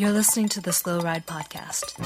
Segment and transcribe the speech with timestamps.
[0.00, 1.96] You're listening to the Slow Ride Podcast.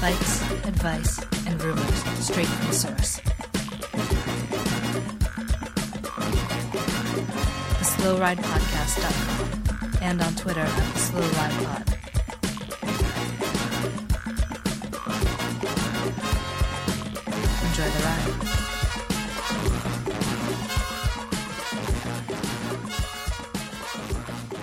[0.00, 3.20] Bikes, advice, and rumors straight from the source.
[7.76, 11.93] The SlowRidePodcast.com and on Twitter at SlowRidePod.
[17.76, 18.18] Enjoy the ride.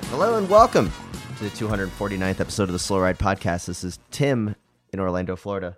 [0.05, 0.89] Hello and welcome
[1.37, 3.65] to the 249th episode of the Slow Ride Podcast.
[3.65, 4.55] This is Tim
[4.93, 5.77] in Orlando, Florida.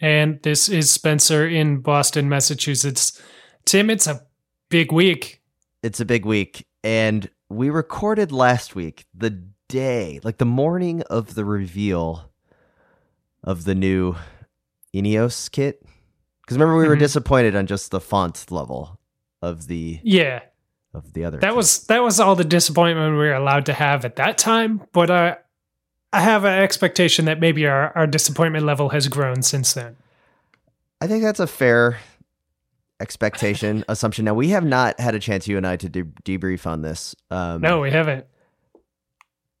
[0.00, 3.20] And this is Spencer in Boston, Massachusetts.
[3.66, 4.22] Tim, it's a
[4.70, 5.42] big week.
[5.82, 11.34] It's a big week, and we recorded last week, the day, like the morning of
[11.34, 12.30] the reveal
[13.44, 14.16] of the new
[14.94, 15.82] Ineos kit.
[16.46, 17.00] Because remember, we were Mhm.
[17.00, 18.98] disappointed on just the font level
[19.42, 20.42] of the Yeah,
[20.94, 21.38] of the other.
[21.38, 24.80] that was that was all the disappointment we were allowed to have at that time.
[24.92, 25.34] But uh,
[26.12, 29.96] I have an expectation that maybe our, our disappointment level has grown since then.
[31.00, 31.98] I think that's a fair
[33.00, 34.24] expectation assumption.
[34.24, 37.14] Now we have not had a chance, you and I, to de- debrief on this.
[37.30, 38.24] Um, No, we haven't.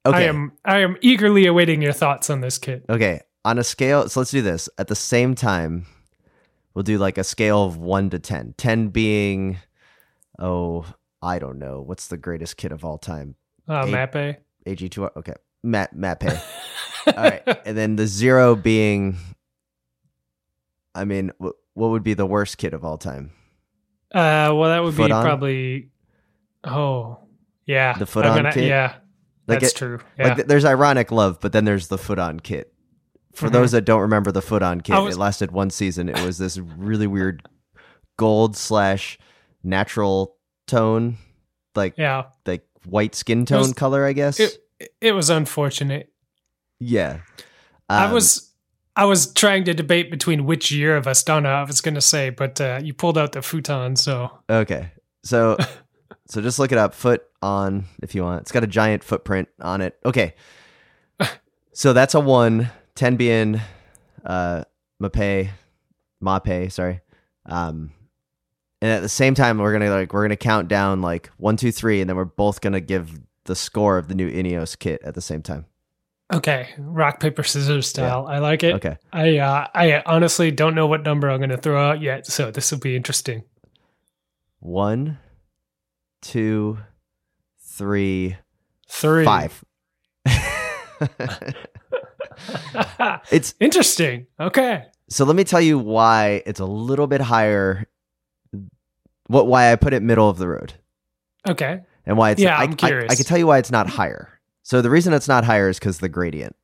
[0.06, 0.18] okay.
[0.18, 2.84] I am I am eagerly awaiting your thoughts on this kit.
[2.88, 4.68] Okay, on a scale, so let's do this.
[4.78, 5.86] At the same time,
[6.76, 8.54] we'll do like a scale of 1 to 10.
[8.58, 9.56] 10 being,
[10.38, 10.84] oh,
[11.22, 11.80] I don't know.
[11.80, 13.34] What's the greatest kid of all time?
[13.66, 13.92] Uh, Eight.
[13.94, 14.36] Mapei.
[14.66, 15.16] AG2.
[15.16, 15.32] Okay,
[15.64, 16.38] Mapei.
[17.06, 17.42] all right.
[17.64, 19.16] And then the zero being,
[20.94, 23.30] I mean, wh- what would be the worst kid of all time?
[24.14, 25.24] Uh, well, that would Foot be on?
[25.24, 25.88] probably.
[26.62, 27.20] Oh,
[27.64, 27.96] yeah.
[27.98, 28.64] The foot I'm on gonna- kit?
[28.64, 28.96] Yeah,
[29.46, 29.98] Like that's it- true.
[30.18, 30.24] Yeah.
[30.28, 32.72] Like th- there's ironic love, but then there's the Footon kit.
[33.36, 33.52] For Mhm.
[33.52, 36.08] those that don't remember the Footon kit, was- it lasted one season.
[36.08, 37.46] It was this really weird
[38.18, 39.18] gold slash
[39.62, 40.36] natural
[40.66, 41.18] tone,
[41.74, 42.24] like yeah.
[42.46, 44.40] like white skin tone was- color, I guess.
[44.40, 44.58] It
[45.00, 46.10] it was unfortunate.
[46.80, 47.18] yeah.
[47.88, 48.52] I Um, was
[48.96, 52.30] I was trying to debate between which year of Astana I was going to say,
[52.30, 54.92] but uh, you pulled out the Footon, so okay.
[55.22, 55.56] So
[56.28, 56.94] so just look it up.
[56.94, 58.40] Foot on if you want.
[58.42, 59.98] It's got a giant footprint on it.
[60.06, 60.34] Okay.
[61.72, 62.70] So that's a one.
[62.96, 63.60] Ten being
[64.24, 64.64] uh
[65.00, 65.50] Mapei
[66.22, 67.00] Mapei, sorry.
[67.46, 67.92] Um
[68.82, 71.70] and at the same time we're gonna like we're gonna count down like one, two,
[71.70, 75.14] three, and then we're both gonna give the score of the new Ineos kit at
[75.14, 75.66] the same time.
[76.34, 78.26] okay, rock paper scissors style.
[78.26, 78.74] I like it.
[78.74, 78.96] Okay.
[79.12, 82.50] I uh, I honestly don't know what number I'm going to throw out yet, so
[82.50, 83.44] this will be interesting.
[84.58, 85.18] One,
[86.22, 86.78] two,
[87.60, 88.36] three,
[88.88, 89.64] Three, five.
[93.30, 94.26] it's interesting.
[94.40, 97.86] Okay, So let me tell you why it's a little bit higher.
[99.28, 100.74] What why I put it middle of the road
[101.48, 103.12] okay, and why it's Yeah, I, I'm I- curious.
[103.12, 104.38] I, can tell you why it's not higher.
[104.62, 106.54] So the reason it's not higher is because the gradient.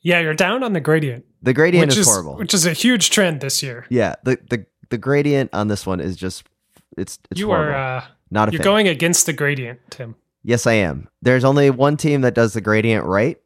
[0.00, 2.36] yeah, you're down on the gradient, The gradient which is, is horrible.
[2.36, 3.86] which is a huge trend this year.
[3.88, 6.44] yeah, the, the the gradient on this one is just
[6.96, 7.72] it's it's you horrible.
[7.74, 8.64] are uh, not a you're fan.
[8.64, 10.14] going against the gradient, Tim.
[10.44, 11.08] yes, I am.
[11.22, 13.36] There's only one team that does the gradient right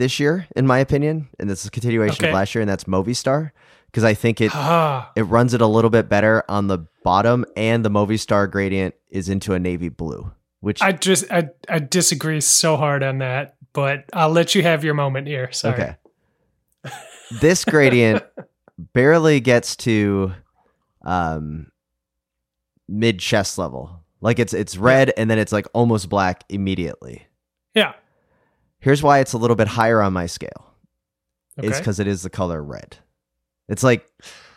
[0.00, 2.28] this year, in my opinion, and this is a continuation Okay.
[2.30, 3.50] of last year, and that's Movistar
[3.86, 4.50] because I think it
[5.14, 9.28] it runs it a little bit better on the bottom, and the Movistar gradient is
[9.28, 14.06] into a navy blue, which I just I, I disagree so hard on that, but
[14.14, 15.52] I'll let you have your moment here.
[15.52, 15.74] Sorry.
[15.74, 15.96] okay.
[17.42, 18.24] this gradient
[18.94, 20.32] barely gets to
[21.02, 21.70] um
[22.88, 24.02] mid chest level.
[24.22, 27.26] Like it's it's red and then it's like almost black immediately.
[27.74, 27.92] Yeah.
[28.80, 30.74] Here's why it's a little bit higher on my scale.
[31.58, 31.68] Okay.
[31.68, 32.96] It's because it is the color red.
[33.68, 34.06] It's like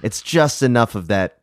[0.02, 1.42] it's just enough of that,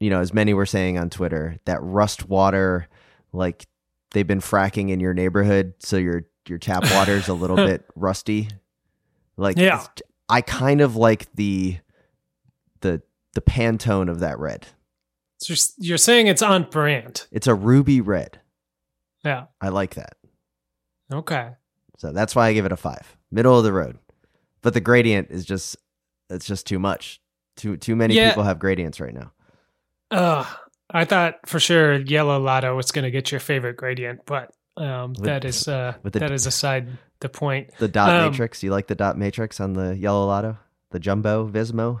[0.00, 2.88] you know, as many were saying on Twitter, that rust water,
[3.32, 3.66] like
[4.12, 8.48] they've been fracking in your neighborhood, so your your tap water's a little bit rusty.
[9.36, 9.84] Like Yeah.
[10.28, 11.78] I kind of like the
[12.80, 13.02] the
[13.34, 14.66] the Pantone of that red.
[15.38, 17.26] So you're saying it's on brand.
[17.30, 18.40] It's a ruby red.
[19.24, 19.46] Yeah.
[19.60, 20.16] I like that.
[21.12, 21.50] Okay.
[21.98, 23.16] So that's why I give it a five.
[23.30, 23.98] Middle of the road.
[24.62, 25.76] But the gradient is just
[26.30, 27.20] it's just too much.
[27.56, 28.30] Too too many Yeah.
[28.30, 29.32] people have gradients right now.
[30.10, 30.44] Uh,
[30.90, 35.10] I thought for sure yellow lotto was going to get your favorite gradient, but um,
[35.12, 36.88] With- that is uh, the- that is aside
[37.20, 37.70] the point.
[37.78, 38.62] The dot Um, matrix.
[38.62, 40.58] You like the dot matrix on the yellow lotto?
[40.90, 42.00] The jumbo Vismo?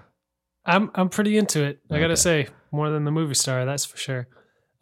[0.64, 1.80] I'm I'm pretty into it.
[1.90, 2.00] I Okay.
[2.02, 4.26] gotta say, more than the Movistar, that's for sure.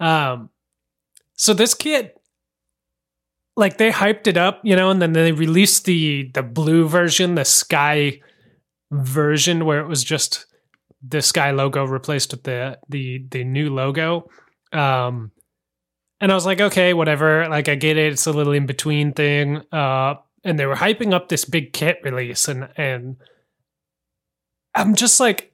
[0.01, 0.49] Um,
[1.35, 2.13] so this kid,
[3.57, 7.35] like they hyped it up, you know, and then they released the the blue version,
[7.35, 8.21] the sky
[8.91, 10.47] version, where it was just
[11.07, 14.29] the Sky logo replaced with the the the new logo.
[14.73, 15.33] Um,
[16.21, 17.49] and I was like, okay, whatever.
[17.49, 18.13] Like I get it.
[18.13, 19.63] It's a little in between thing.
[19.73, 20.15] Uh,
[20.45, 23.17] and they were hyping up this big kit release, and and
[24.75, 25.53] I'm just like,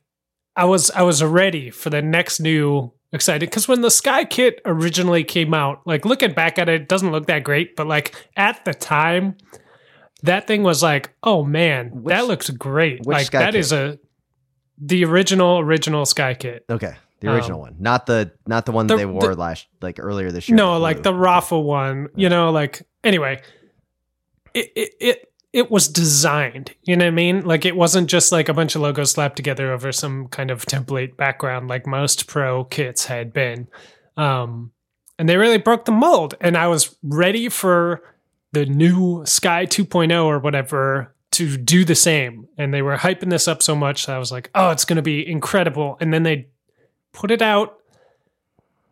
[0.54, 4.60] I was I was ready for the next new excited because when the Sky kit
[4.64, 8.14] originally came out, like looking back at it, it doesn't look that great, but like
[8.36, 9.36] at the time,
[10.22, 12.98] that thing was like, oh man, Which- that looks great.
[13.00, 13.60] which Like Sky that kit?
[13.60, 13.98] is a
[14.80, 16.64] the original original Sky kit.
[16.70, 19.40] Okay, the original Um, one, not the not the one the- that they wore the-
[19.40, 20.56] last like earlier this year.
[20.56, 23.40] No, like the Rafa one, you know, like anyway,
[24.54, 26.74] it, it it it was designed.
[26.82, 27.44] You know what I mean?
[27.44, 30.66] Like it wasn't just like a bunch of logos slapped together over some kind of
[30.66, 33.68] template background like most pro kits had been.
[34.16, 34.72] Um,
[35.18, 36.34] and they really broke the mold.
[36.40, 38.02] And I was ready for
[38.52, 42.46] the new Sky 2.0 or whatever to do the same.
[42.56, 44.96] And they were hyping this up so much that I was like, oh, it's going
[44.96, 45.96] to be incredible.
[46.00, 46.48] And then they
[47.12, 47.77] put it out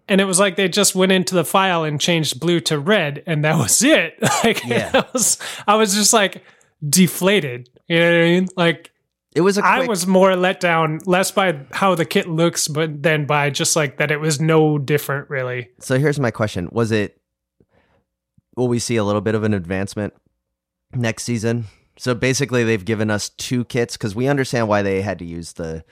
[0.08, 3.23] and it was like they just went into the file and changed blue to red
[3.26, 4.14] and that was it
[4.44, 4.91] like Yeah.
[4.94, 6.43] I was I was just like
[6.88, 8.91] deflated you know what I mean like
[9.35, 12.69] it was a quick, I was more let down less by how the kit looks
[12.69, 16.69] but then by just like that it was no different really So here's my question:
[16.73, 17.20] Was it?
[18.56, 20.14] Will we see a little bit of an advancement
[20.94, 21.67] next season?
[21.99, 25.53] So basically, they've given us two kits because we understand why they had to use
[25.55, 25.85] the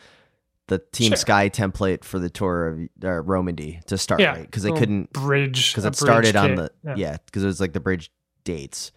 [0.68, 1.16] the Team Sure.
[1.16, 4.30] Sky template for the tour of uh, Romandie to start, Yeah.
[4.32, 4.42] right?
[4.42, 7.80] Because they couldn't bridge because it started on the yeah because it was like the
[7.80, 8.10] bridge
[8.44, 8.90] dates.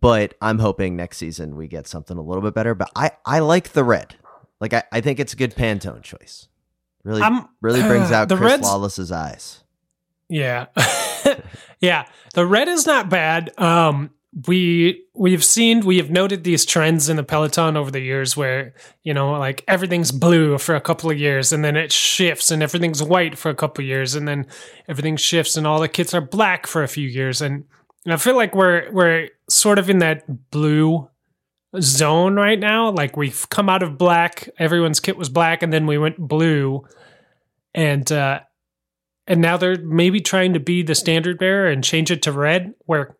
[0.00, 2.74] But I'm hoping next season we get something a little bit better.
[2.74, 4.16] But I I like the red.
[4.60, 6.48] Like I, I think it's a good Pantone choice.
[7.02, 9.64] Really I'm- really brings out the Chris reds- Lawless's eyes.
[10.28, 10.66] Yeah.
[11.80, 12.06] yeah.
[12.34, 13.52] The red is not bad.
[13.58, 14.10] Um
[14.46, 18.74] we we've seen we have noted these trends in the peloton over the years where
[19.04, 22.60] you know like everything's blue for a couple of years and then it shifts and
[22.60, 24.44] everything's white for a couple of years and then
[24.88, 27.40] everything shifts and all the kits are black for a few years.
[27.40, 27.64] And
[28.06, 31.08] I feel like we're we're sort of in that blue
[31.80, 32.90] zone right now.
[32.90, 36.84] Like we've come out of black everyone's kit was black and then we went blue.
[37.74, 38.40] And uh
[39.26, 42.74] and now they're maybe trying to be the standard bearer and change it to red
[42.80, 43.16] where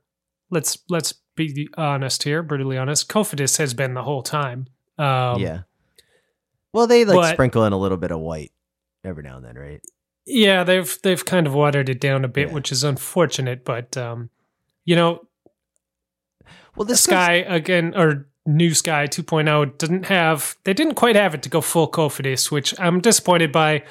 [0.55, 4.67] let's let's be honest here brutally honest Cofidis has been the whole time
[4.99, 5.63] um yeah.
[6.73, 8.53] Well, they like but- sprinkle in a little bit of white
[9.05, 9.81] every now and then, right?
[10.27, 12.55] yeah they've they've kind of watered it down a bit Yeah.
[12.55, 14.31] which is unfortunate but um
[14.87, 15.27] you know
[16.77, 21.43] Well, this sky again or new sky 2.0 didn't have they didn't quite have it
[21.43, 23.83] to go full Cofidis which i'm disappointed by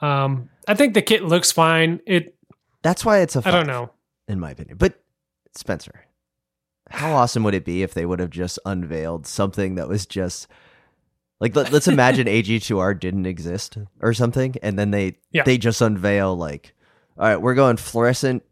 [0.00, 2.34] um i think the kit looks fine it
[2.82, 3.42] that's why it's a.
[3.46, 3.90] i don't know
[4.28, 4.76] in my opinion.
[4.76, 5.00] But
[5.54, 6.04] Spencer,
[6.90, 10.46] how awesome would it be if they would have just unveiled something that was just
[11.40, 15.42] like let, us imagine AG2R didn't exist or something, and then they Yeah.
[15.44, 16.74] they just unveil like,
[17.18, 18.42] all right, we're going fluorescent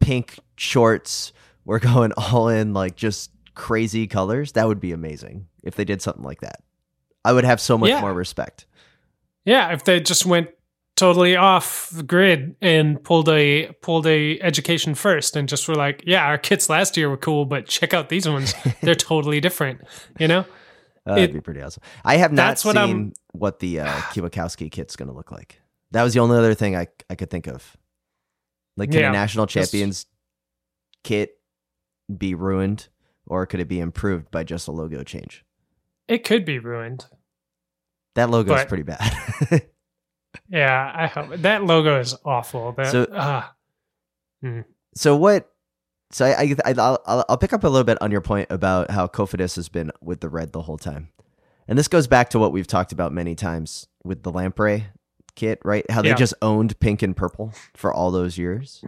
[0.00, 1.32] pink shorts.
[1.64, 4.52] We're going all in like just crazy colors.
[4.52, 6.62] That would be amazing if they did something like that.
[7.24, 8.00] I would have so much Yeah.
[8.00, 8.66] more respect.
[9.44, 10.48] Yeah, if they just went
[10.96, 16.02] totally off the grid and pulled a pulled a education first and just were like,
[16.06, 18.54] yeah, our kits last year were cool, but check out these ones.
[18.82, 19.80] They're totally different.
[20.18, 20.40] You know?
[21.06, 21.82] Uh, that'd It- be pretty awesome.
[22.04, 25.32] I have not that's what seen I'm- what the uh, Kwiatkowski kit's going to look
[25.32, 25.60] like.
[25.90, 27.76] That was the only other thing I I could think of.
[28.76, 30.06] Like, can Yeah, a national champions
[31.04, 31.38] kit
[32.16, 32.88] be ruined,
[33.26, 35.44] or could it be improved by just a logo change?
[36.08, 37.06] It could be ruined.
[38.16, 39.12] That logo is pretty bad.
[40.54, 42.72] Yeah, I hope that logo is awful.
[42.72, 43.54] That So- ah,
[44.94, 45.50] so what?
[46.12, 49.08] So I, I I'll, I'll pick up a little bit on your point about how
[49.08, 51.08] Cofidis has been with the red the whole time,
[51.66, 54.84] and this goes back to what we've talked about many times with the Lampre
[55.34, 55.84] kit, right?
[55.90, 56.14] How they Yeah.
[56.14, 58.84] just owned pink and purple for all those years.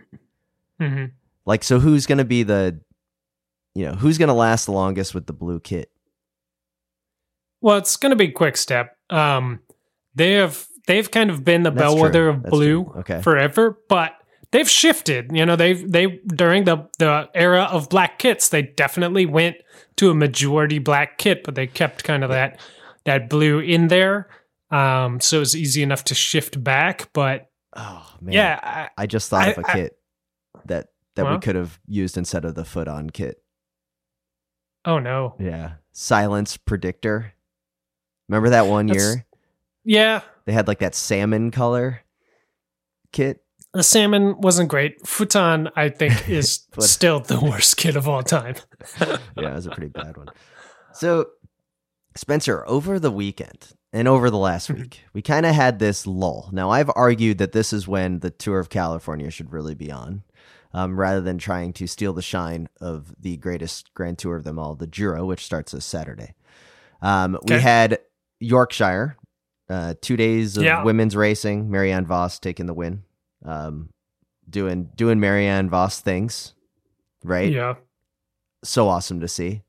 [0.80, 1.10] mhm.
[1.46, 2.78] Like, so who's going to be the,
[3.74, 5.90] you know, who's going to last the longest with the blue kit?
[7.60, 8.96] Well, it's going to be quick step.
[9.10, 9.60] Um,
[10.14, 12.28] they have they've kind of been the That's bellwether true.
[12.30, 12.92] of That's blue.
[12.98, 13.20] Okay.
[13.22, 14.12] forever, but
[14.52, 15.30] they've shifted.
[15.32, 19.56] You know, they've they during the the era of black kits, they definitely went
[19.96, 22.60] to a majority black kit, but they kept kind of that
[23.04, 24.28] that blue in there.
[24.70, 27.10] Um, so it was easy enough to shift back.
[27.12, 28.58] But Oh man, yeah,
[28.96, 29.98] I, I just thought I- of a I- kit
[30.66, 33.42] that that we could have used instead of the Footon kit.
[34.84, 37.32] oh no, Yeah, silence predictor.
[38.28, 39.24] Remember that one year
[39.84, 42.00] yeah, they had like that salmon color
[43.12, 43.42] kit.
[43.74, 45.02] the salmon wasn't great.
[45.02, 48.54] Footon, I think, is still the worst kit of all time.
[49.00, 50.28] yeah, it was a pretty bad one.
[50.94, 51.26] So,
[52.16, 56.48] Spencer, over the weekend, and over the last week, we kind of had this lull.
[56.52, 60.22] Now, I've argued that this is when the Tour of California should really be on,
[60.72, 64.58] um, rather than trying to steal the shine of the greatest Grand Tour of them
[64.58, 66.34] all, the Giro, which starts this Saturday.
[67.00, 67.98] Um, We had
[68.40, 69.16] Yorkshire,
[69.68, 70.82] uh, two days of Yeah.
[70.84, 71.70] women's racing.
[71.70, 73.02] Marianne Vos taking the win,
[73.44, 73.90] um,
[74.48, 76.54] doing doing Marianne Vos things,
[77.24, 77.52] right?
[77.52, 77.74] Yeah.
[78.64, 79.62] so awesome to see.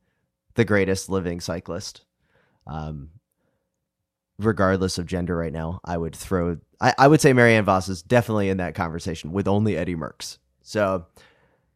[0.56, 2.04] The greatest living cyclist.
[2.66, 3.10] Um,
[4.40, 8.04] regardless of gender right now, I would throw I, I would say Marianne Vos is
[8.04, 10.38] definitely in that conversation with only Eddie Merckx.
[10.62, 11.06] So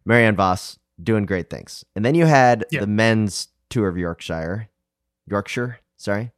[0.06, 1.84] Marianne Vos doing great things.
[1.96, 2.82] And then you had Yeah.
[2.82, 4.68] the men's tour of Yorkshire.
[5.28, 6.32] Yorkshire, sorry.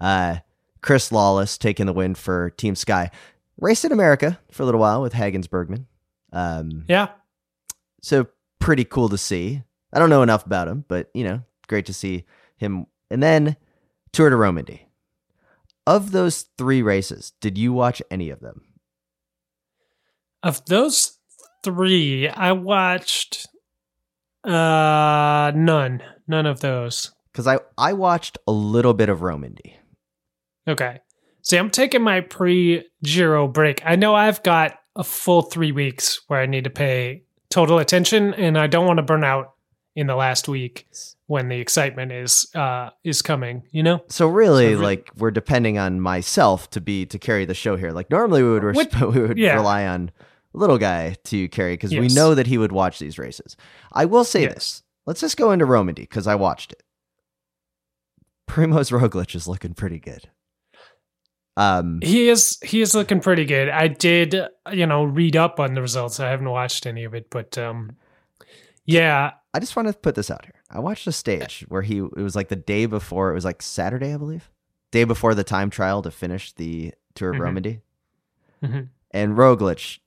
[0.00, 0.38] Uh
[0.82, 3.10] Chris Lawless taking the win for Team Sky.
[3.58, 5.86] Raced in America for a little while with Hagens Berman.
[6.32, 7.08] Um Yeah.
[8.02, 8.26] so
[8.58, 9.62] pretty cool to see.
[9.92, 12.24] I don't know enough about him, but you know, great to see
[12.56, 12.86] him.
[13.10, 13.56] And then
[14.12, 14.80] Tour de Romandie.
[15.86, 18.62] Of those three races, did you watch any of them?
[20.42, 21.18] Of those
[21.64, 23.46] three, I watched
[24.44, 26.02] uh none.
[26.26, 27.12] None of those.
[27.32, 29.74] Because I I watched a little bit of Romandie.
[30.68, 31.00] Okay.
[31.42, 33.82] See, I'm taking my pre Giro break.
[33.84, 38.34] I know I've got a full three weeks where I need to pay total attention,
[38.34, 39.54] and I don't want to burn out
[39.96, 40.86] in the last week
[41.26, 43.62] when the excitement is uh is coming.
[43.72, 44.04] You know?
[44.08, 47.76] So really, So re- like we're depending on myself to be to carry the show
[47.76, 47.90] here.
[47.92, 49.54] Like normally we would res- What- we would yeah.
[49.54, 50.10] rely on
[50.52, 53.56] little guy to carry because we know that he would watch these races.
[53.92, 54.54] I will say Yes.
[54.54, 54.82] this.
[55.06, 56.82] Let's just go into Romandie because I watched it.
[58.48, 60.28] Primož Roglic is looking pretty good.
[61.60, 63.68] Um, He is he is looking pretty good.
[63.68, 64.34] I did
[64.72, 66.18] you know read up on the results.
[66.18, 67.96] I haven't watched any of it, but um,
[68.86, 70.54] yeah, I just want to put this out here.
[70.70, 73.60] I watched a stage where he it was like the day before it was like
[73.62, 74.50] Saturday, I believe.
[74.90, 77.40] Day before the time trial to finish the Tour of Mhm.
[77.42, 77.80] Romandie.
[78.62, 78.88] Mhm.
[79.10, 79.98] And Roglic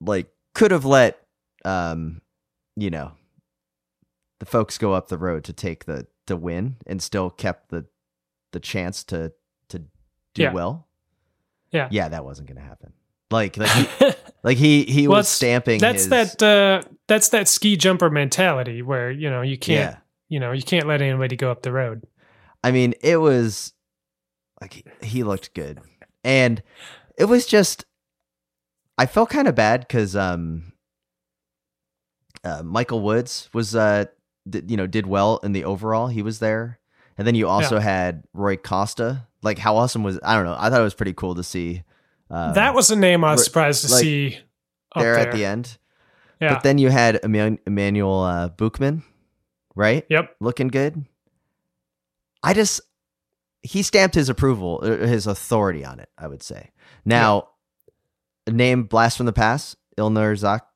[0.00, 1.18] like could have let
[1.64, 2.22] um
[2.76, 3.12] you know
[4.40, 7.84] the folks go up the road to take the the win and still kept the
[8.52, 9.32] the chance to
[9.68, 9.80] to
[10.34, 10.52] do Yeah.
[10.52, 10.88] well.
[11.72, 11.88] Yeah.
[11.90, 12.92] Yeah, that wasn't going to happen.
[13.30, 14.10] Like like he,
[14.44, 18.82] like he he Well, was stamping that's his that uh that's that ski jumper mentality
[18.82, 19.98] where you know you can't Yeah.
[20.28, 22.06] you know you can't let anybody go up the road.
[22.62, 23.72] I mean, it was
[24.60, 25.80] like he, he looked good,
[26.22, 26.62] and
[27.18, 27.86] it was just
[28.98, 30.72] I felt kind of bad because um,
[32.44, 34.04] uh, Michael Woods was uh,
[34.48, 36.08] d- you know, did well in the overall.
[36.08, 36.78] He was there,
[37.16, 39.26] and then you also had Rui Costa.
[39.42, 40.56] Like, how awesome was I don't know.
[40.58, 41.82] I thought it was pretty cool to see
[42.30, 44.38] um, that was a name I was surprised to like, see
[44.94, 45.78] up there there, at the end.
[46.40, 46.54] Yeah.
[46.54, 49.02] But then you had Emmanuel uh, Buchmann,
[49.76, 50.04] right?
[50.08, 50.34] yep.
[50.40, 51.04] looking good.
[52.42, 52.80] I just
[53.62, 56.08] he stamped his approval, uh, his authority on it.
[56.18, 56.70] I would say.
[57.04, 57.48] Now,
[58.46, 60.66] a name blast from the past, Ilnur Zak-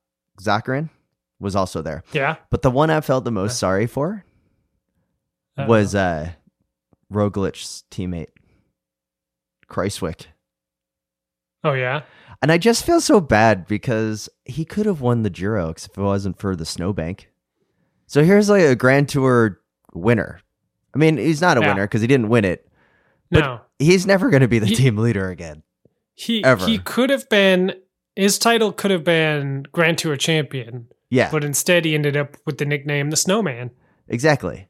[0.40, 0.90] Zakarin
[1.40, 2.37] was also there, Yeah.
[2.50, 4.25] but the one I felt the most sorry for
[5.58, 6.30] was uh,
[7.12, 8.28] Roglic's teammate,
[9.70, 10.26] Kruijswijk.
[11.64, 12.02] Oh yeah.
[12.42, 15.96] And I just feel so bad because he could have won the Giro if it
[15.96, 17.30] wasn't for the snowbank.
[18.06, 19.61] So here's like a Grand Tour
[19.94, 20.40] winner.
[20.94, 21.68] I mean, he's not a Yeah.
[21.68, 22.68] winner because he didn't win it.
[23.30, 23.61] But- No.
[23.78, 25.62] He's never going to be the He- team leader again.
[26.14, 26.64] He ever.
[26.64, 27.75] he could have been
[28.14, 32.56] his title could have been Grand Tour champion, Yeah, but instead he ended up with
[32.56, 33.70] the nickname the Snowman.
[34.08, 34.68] exactly.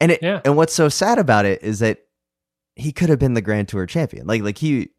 [0.00, 0.40] And it Yeah.
[0.44, 1.98] and what's so sad about it is that
[2.76, 4.26] he could have been the Grand Tour champion.
[4.26, 4.90] Like like he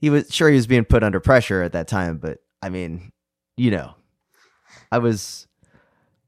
[0.00, 3.12] he was sure he was being put under pressure at that time, but I mean,
[3.56, 3.94] you know,
[4.90, 5.46] I was.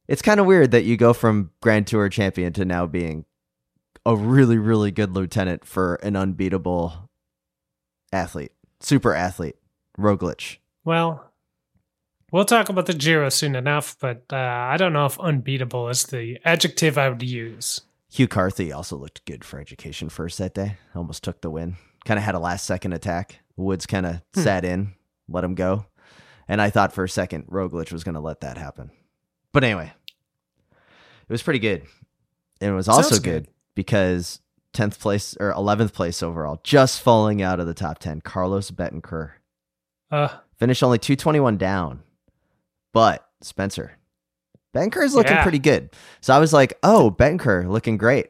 [0.09, 3.25] It's kind of weird that you go from Grand Tour champion to now being
[4.04, 7.09] a really really good lieutenant for an unbeatable
[8.12, 9.56] athlete, super athlete,
[9.99, 10.59] Roglic.
[10.85, 11.30] Well,
[12.32, 16.04] we'll talk about the Giro soon enough, but uh, I don't know if unbeatable is
[16.04, 17.82] the adjective I would use.
[18.11, 20.76] Hugh Carthy also looked good for education first that day.
[20.95, 21.76] Almost took the win.
[22.05, 23.38] Kind of had a last second attack.
[23.57, 24.40] Woods kind of Hmm.
[24.40, 24.95] sat in,
[25.29, 25.87] let him go.
[26.49, 28.90] And I thought for a second Roglic was going to let that happen.
[29.52, 29.93] But anyway,
[30.73, 31.83] it was pretty good.
[32.61, 33.45] And it was also good.
[33.45, 33.49] good.
[33.76, 34.40] because
[34.75, 39.33] 10th place or 11th place overall, just falling out of the top 10, Carlos Betancourt.
[40.11, 42.02] Uh, Finished only 221 down.
[42.93, 43.93] But Spencer,
[44.74, 45.42] Betancourt's looking Yeah.
[45.42, 45.90] pretty good.
[46.20, 48.28] So I was like, oh, Benker looking great.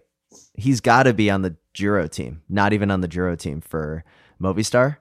[0.55, 4.05] He's got to be on the Giro team, not even on the Giro team for
[4.43, 4.97] Movistar.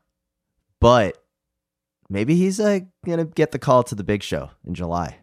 [0.82, 1.18] But
[2.10, 5.18] maybe he's uh, going to get the call to the big show in July.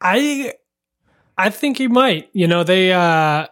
[0.00, 0.52] I
[1.38, 2.28] I think he might.
[2.32, 3.46] You know, they uh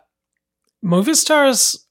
[0.85, 1.87] Movistar's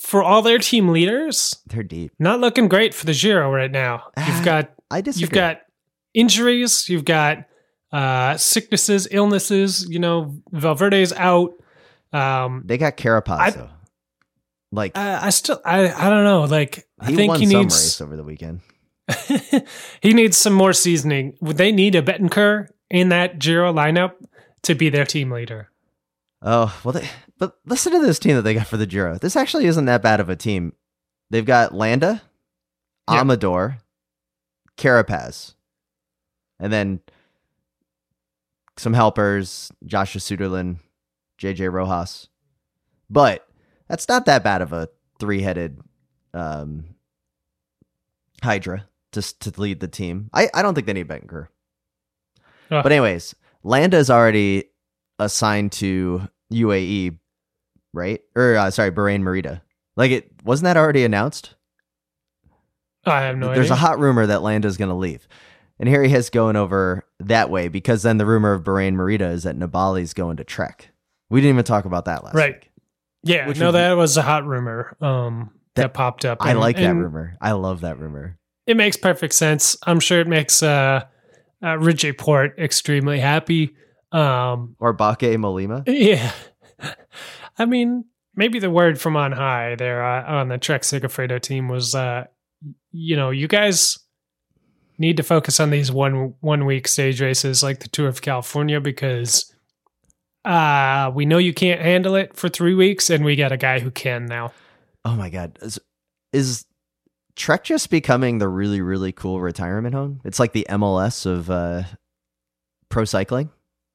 [0.00, 2.12] for all their team leaders, They're deep.
[2.18, 4.04] not looking great for the Giro right now.
[4.16, 5.22] Ah, You've got I disagree.
[5.22, 5.60] you've got
[6.14, 7.44] injuries, you've got
[7.94, 9.88] uh, sicknesses, illnesses.
[9.88, 11.52] You know, Valverde's out.
[12.12, 13.70] Um, they got Carapaz.
[14.72, 16.44] Like I, I still, I, I don't know.
[16.44, 18.60] Like, I think he some needs race over the weekend.
[20.02, 21.36] he needs some more seasoning.
[21.40, 24.14] Would they need a Bettencourt in that Giro lineup
[24.62, 25.70] to be their team leader?
[26.42, 27.08] Oh well, they,
[27.38, 29.16] but listen to this team that they got for the Giro.
[29.16, 30.72] This actually isn't that bad of a team.
[31.30, 32.22] They've got Landa,
[33.08, 33.20] Yeah.
[33.20, 33.78] Amador,
[34.76, 35.54] Carapaz,
[36.58, 37.00] and then
[38.76, 40.78] some helpers: Jasha Sütterlin,
[41.38, 42.28] JJ Rojas.
[43.10, 43.46] But
[43.88, 44.88] that's not that bad of a
[45.20, 45.80] three-headed
[46.32, 46.84] um,
[48.42, 50.30] Hydra just to lead the team.
[50.32, 51.48] I, I don't think they need Bettencourt.
[52.70, 52.82] Uh.
[52.82, 54.64] But anyways, Landa is already
[55.18, 57.18] assigned to UAE,
[57.92, 58.20] right?
[58.34, 59.62] Or uh, sorry, Bahrain Merida.
[59.96, 61.54] Like it wasn't that already announced?
[63.06, 63.74] I have no There's idea.
[63.74, 65.28] a hot rumor that Landa's going to leave.
[65.80, 69.26] And here he is going over that way because then the rumor of Bahrain Merida
[69.28, 70.90] is that Nibali's going to Trek.
[71.30, 72.54] We didn't even talk about that last Right.
[72.54, 72.70] week.
[73.24, 76.38] yeah, which no, would- that was a hot rumor um, that, That- popped up.
[76.40, 77.36] I like that rumor.
[77.40, 78.38] I love that rumor.
[78.66, 79.76] It makes perfect sense.
[79.86, 81.04] I'm sure it makes uh,
[81.62, 83.74] uh, Richie Porte extremely happy.
[84.12, 85.82] Um, Or Bauke Mollema.
[85.88, 86.30] Yeah.
[87.58, 88.04] I mean,
[88.36, 92.24] maybe the word from on high there uh, on the Trek Segafredo team was, uh,
[92.92, 93.98] you know, you guys
[94.98, 98.80] need to focus on these one one week stage races like the Tour of California
[98.80, 99.52] because
[100.44, 103.80] uh, we know you can't handle it for three weeks, and we got a guy
[103.80, 104.52] who can now.
[105.04, 105.58] Oh my god.
[105.62, 105.78] Is,
[106.32, 106.64] is
[107.36, 110.20] Trek just becoming the really really cool retirement home?
[110.24, 111.84] It's like the MLS of uh
[112.90, 113.50] pro cycling,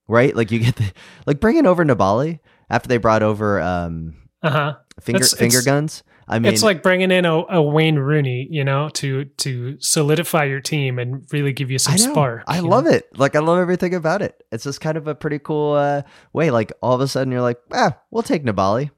[0.08, 0.36] right?
[0.36, 0.92] Like you get the
[1.26, 2.40] like bringing over Nibali
[2.70, 4.76] after they brought over um Uh huh.
[5.02, 6.04] finger It's- finger it's- guns.
[6.32, 10.44] I mean, it's like bringing in a, a Wayne Rooney, you know, to to solidify
[10.46, 12.12] your team and really give you some I know.
[12.12, 12.44] spark.
[12.48, 12.92] I love know?
[12.92, 13.18] it.
[13.18, 14.44] Like I love everything about it.
[14.52, 16.52] It's just kind of a pretty cool uh, way.
[16.52, 18.92] Like all of a sudden you're like, ah, we'll take Nibali.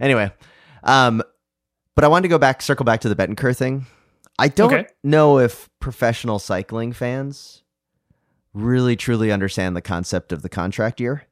[0.00, 0.32] Anyway,
[0.84, 1.22] um,
[1.94, 3.86] but I wanted to go back, circle back to the Bettencourt thing.
[4.38, 4.86] I don't Okay.
[5.02, 7.62] know if professional cycling fans
[8.54, 11.24] really truly understand the concept of the contract year.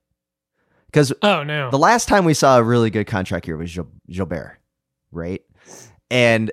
[0.86, 1.70] Because Oh no.
[1.70, 4.58] the last time we saw a really good contract year was Gil- Gilbert,
[5.16, 5.42] right?
[6.10, 6.52] And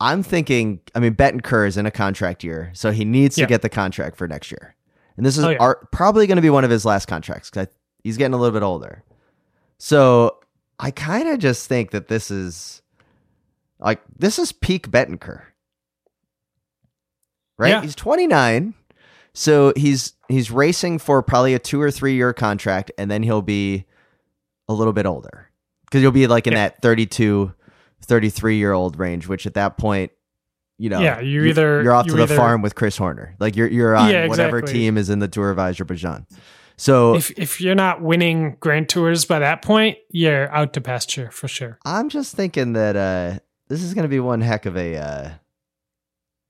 [0.00, 3.44] I'm thinking, I mean, Bettencourt is in a contract year, so he needs Yeah.
[3.44, 4.74] to get the contract for next year.
[5.16, 5.58] And this is Oh, yeah.
[5.58, 7.68] our, probably going to be one of his last contracts because
[8.02, 9.04] he's getting a little bit older.
[9.78, 10.38] So
[10.78, 12.82] I kind of just think that this is
[13.78, 15.42] like this is peak Bettencourt,
[17.58, 17.68] right?
[17.70, 17.82] Yeah.
[17.82, 18.74] He's 29,
[19.32, 23.42] so he's he's racing for probably a two or three year contract, and then he'll
[23.42, 23.84] be
[24.68, 25.50] a little bit older
[25.84, 27.52] because you'll be like in that 32,
[28.04, 30.12] 33 year old range, which at that point,
[30.78, 32.96] you know, Yeah, you're you- either- you're off to you're the either- farm with Chris
[32.96, 34.80] Horner, like you're you're on Yeah, whatever exactly.
[34.80, 36.26] team is in the Tour of Azerbaijan.
[36.76, 41.30] So if if you're not winning grand tours by that point, you're out to pasture
[41.30, 41.78] for sure.
[41.84, 43.38] I'm just thinking that uh,
[43.68, 45.28] this is going to be one heck of a uh,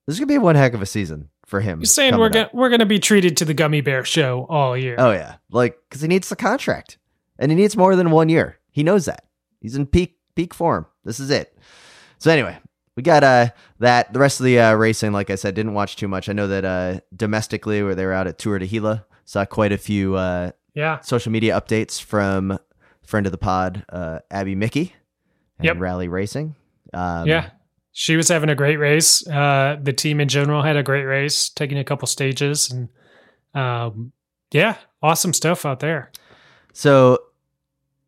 [0.06, 1.80] this is going to be one heck of a season for him.
[1.80, 4.96] You're saying we're gonna we're gonna be treated to the gummy bear show all year.
[4.98, 6.96] Oh yeah, like because he needs the contract,
[7.38, 8.58] and he needs more than one year.
[8.70, 9.24] He knows that.
[9.60, 10.86] He's in peak peak form.
[11.04, 11.56] This is it.
[12.18, 12.56] So anyway,
[12.96, 13.48] we got uh
[13.80, 15.12] that the rest of the uh, racing.
[15.12, 16.28] Like I said, didn't watch too much.
[16.28, 19.72] I know that uh domestically, where they were out at Tour de Gila, saw quite
[19.72, 21.00] a few uh Yeah.
[21.00, 22.58] social media updates from
[23.02, 24.94] friend of the pod, uh, Abby Mickey,
[25.58, 25.76] and Yep.
[25.78, 26.54] Rally Racing.
[26.94, 27.50] Um, yeah.
[27.92, 29.24] She was having a great race.
[29.28, 32.88] Uh, the team in general had a great race, taking a couple stages, and
[33.54, 34.12] um,
[34.52, 36.10] yeah, awesome stuff out there.
[36.72, 37.18] So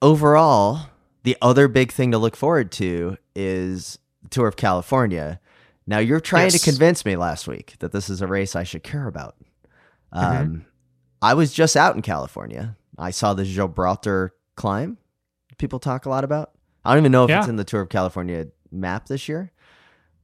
[0.03, 0.89] overall,
[1.27, 5.41] the other big thing to look forward to is the Tour of California.
[5.85, 6.63] Now you're trying Yes.
[6.63, 9.35] to convince me last week that this is a race I should care about.
[10.15, 10.37] Mm-hmm.
[10.41, 10.67] Um,
[11.21, 12.77] I was just out in California.
[12.97, 14.99] I saw the Gibraltar climb.
[15.59, 16.53] People talk a lot about.
[16.85, 19.51] I don't even know if it's in the Tour of California map this year,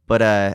[0.06, 0.54] but uh,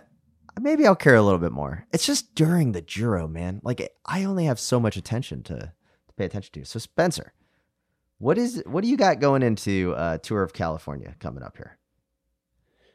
[0.61, 1.85] maybe I'll care a little bit more.
[1.91, 3.59] It's just during the Giro, man.
[3.63, 6.63] Like I only have so much attention to, to pay attention to.
[6.63, 7.33] So Spencer,
[8.19, 11.77] what is what do you got going into uh, Tour of California coming up here?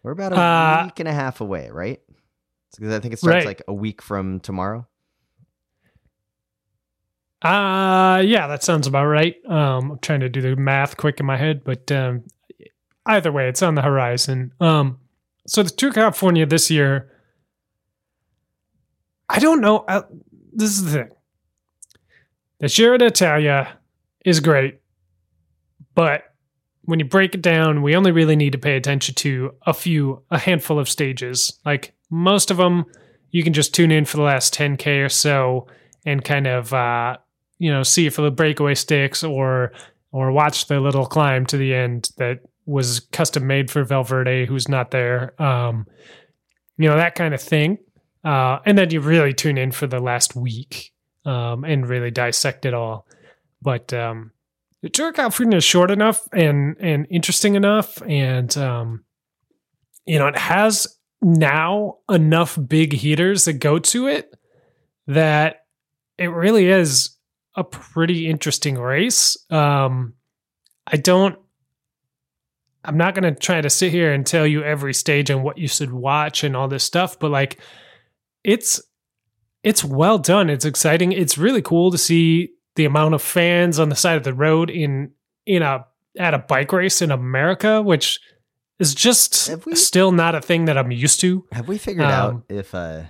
[0.02, 2.00] We're about a Uh, week and a half away, right?
[2.76, 3.46] Because I think it starts Right.
[3.46, 4.86] like a week from tomorrow.
[7.42, 9.34] Uh yeah, that sounds about right.
[9.48, 12.22] Um, I'm trying to do the math quick in my head, but um,
[13.06, 14.52] either way, it's on the horizon.
[14.60, 15.00] Um,
[15.48, 17.10] so the Tour of California this year,
[19.28, 19.78] I don't know.
[19.88, 20.02] Uh,
[20.52, 21.10] this is the thing.
[22.60, 23.76] The Giro d'Italia
[24.24, 24.80] is great,
[25.94, 26.24] but
[26.84, 30.22] when you break it down, we only really need to pay attention to a few,
[30.30, 31.60] a handful of stages.
[31.64, 32.86] Like most of them,
[33.30, 35.66] you can just tune in for the last 10k or so
[36.04, 37.16] and kind of uh,
[37.58, 39.72] you know see for the breakaway sticks or
[40.10, 44.68] or watch the little climb to the end that was custom made for Valverde, who's
[44.68, 45.40] not there.
[45.42, 45.86] Um,
[46.76, 47.78] you know that kind of thing,
[48.24, 50.92] uh, and then you really tune in for the last week
[51.24, 53.06] um, and really dissect it all.
[53.60, 54.32] But um,
[54.82, 59.04] the Tour California is short enough and and interesting enough, and um,
[60.06, 64.34] you know it has now enough big heaters that go to it
[65.06, 65.64] that
[66.18, 67.16] it really is
[67.54, 69.36] a pretty interesting race.
[69.50, 70.14] Um,
[70.86, 71.38] I don't.
[72.84, 75.56] I'm not going to try to sit here and tell you every stage and what
[75.56, 77.60] you should watch and all this stuff, but like,
[78.42, 78.82] it's
[79.62, 80.50] it's well done.
[80.50, 81.12] It's exciting.
[81.12, 84.70] It's really cool to see the amount of fans on the side of the road
[84.70, 85.12] in
[85.46, 85.84] in a
[86.18, 88.20] at a bike race in America, which
[88.78, 91.46] is just we- still not a thing that I'm used to.
[91.52, 93.02] Have we figured out Um, if uh,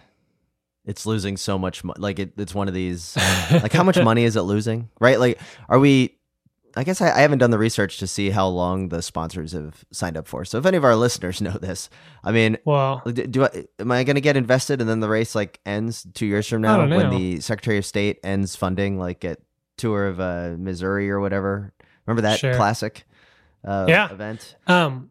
[0.84, 1.84] it's losing so much?
[1.84, 3.16] Mo- like it, it's one of these.
[3.52, 4.88] like how much money is it losing?
[5.00, 5.18] Right?
[5.18, 6.18] Like, are we?
[6.74, 9.84] I guess I, I haven't done the research to see how long the sponsors have
[9.92, 10.42] signed up for.
[10.46, 11.90] So if any of our listeners know this,
[12.24, 15.08] I mean, Well, do, do I, am I going to get invested and then the
[15.08, 19.22] race like ends two years from now when the Secretary of State ends funding like
[19.22, 19.40] at
[19.82, 21.72] Tour of uh, Missouri or whatever?
[22.06, 22.54] Remember that Sure.
[22.54, 23.04] classic
[23.64, 24.10] uh, Yeah.
[24.12, 24.56] event?
[24.66, 25.10] Um,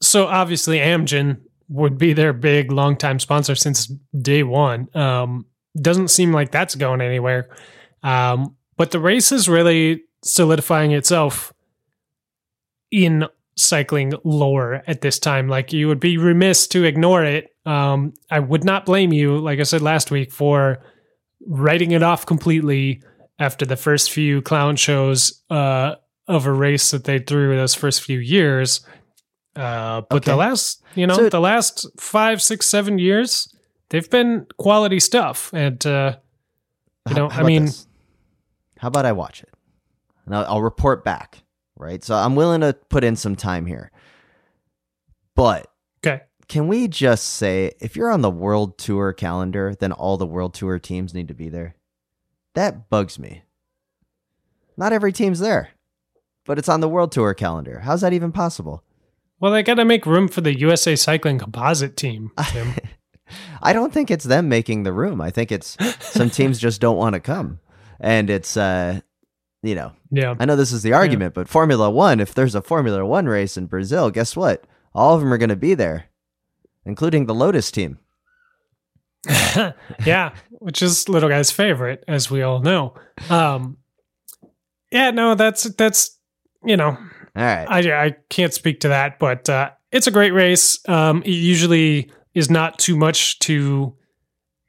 [0.00, 3.86] so obviously Amgen would be their big longtime sponsor since
[4.20, 4.88] day one.
[4.94, 5.46] Um,
[5.80, 7.48] doesn't seem like that's going anywhere.
[8.02, 11.52] Um, but the race is really solidifying itself
[12.90, 13.26] in
[13.56, 15.48] cycling lore at this time.
[15.48, 17.54] Like you would be remiss to ignore it.
[17.66, 20.78] Um, I would not blame you, like I said last week, for
[21.46, 23.02] writing it off completely
[23.38, 25.94] after the first few clown shows uh,
[26.28, 28.80] of a race that they threw those first few years.
[29.56, 33.54] Uh, but the last, you know, So- the last five, six, seven years,
[33.88, 35.50] they've been quality stuff.
[35.52, 36.16] And uh,
[37.08, 37.86] You know, I mean- this?
[38.78, 39.50] how about I watch it
[40.26, 41.42] and I'll, I'll report back,
[41.76, 42.02] right?
[42.04, 43.90] So I'm willing to put in some time here,
[45.34, 45.69] but okay,
[46.50, 50.52] can we just say if you're on the World Tour calendar, then all the World
[50.52, 51.76] Tour teams need to be there?
[52.54, 53.44] That bugs me.
[54.76, 55.70] Not every team's there,
[56.44, 57.78] but it's on the World Tour calendar.
[57.80, 58.82] How's that even possible?
[59.38, 62.32] well, they got to make room for the USA Cycling Composite team.
[62.48, 62.74] Tim.
[63.62, 65.20] I don't think it's them making the room.
[65.20, 67.60] I think it's some teams just don't want to come.
[68.00, 69.00] And it's uh
[69.62, 72.62] you know, yeah, I know this is the argument, but Formula 1, if there's a
[72.62, 74.64] Formula 1 race in Brazil, guess what?
[74.94, 76.06] All of them are going to be there,
[76.84, 77.98] including the Lotus team.
[80.06, 82.94] yeah, which is little guy's favorite, as we all know.
[83.28, 83.76] Um,
[84.90, 86.18] yeah, no, that's that's
[86.64, 86.98] you know, All
[87.34, 87.66] right.
[87.68, 90.78] I I can't speak to that, but uh, it's a great race.
[90.88, 93.94] Um, it usually is not too much to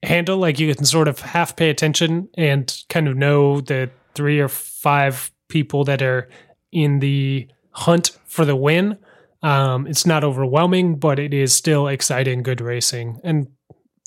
[0.03, 0.37] handle.
[0.37, 4.47] Like you can sort of half pay attention and kind of know the three or
[4.47, 6.29] five people that are
[6.71, 8.97] in the hunt for the win.
[9.43, 13.19] Um, it's not overwhelming, but it is still exciting, good racing.
[13.23, 13.47] And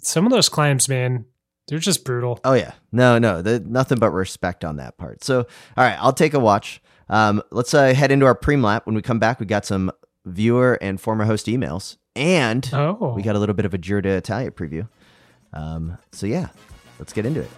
[0.02, 1.24] some of those climbs, man,
[1.66, 2.38] they're just brutal.
[2.44, 5.24] Oh yeah, no, no, the, nothing but respect on that part.
[5.24, 6.80] So, all right, I'll take a watch.
[7.08, 8.86] Um, let's uh, head into our preem lap.
[8.86, 9.90] When we come back, we got some
[10.24, 14.00] viewer and former host emails, and Oh, we got a little bit of a Giro
[14.00, 14.88] d'Italia preview.
[15.52, 16.48] Um, so yeah,
[16.98, 17.50] let's get into it.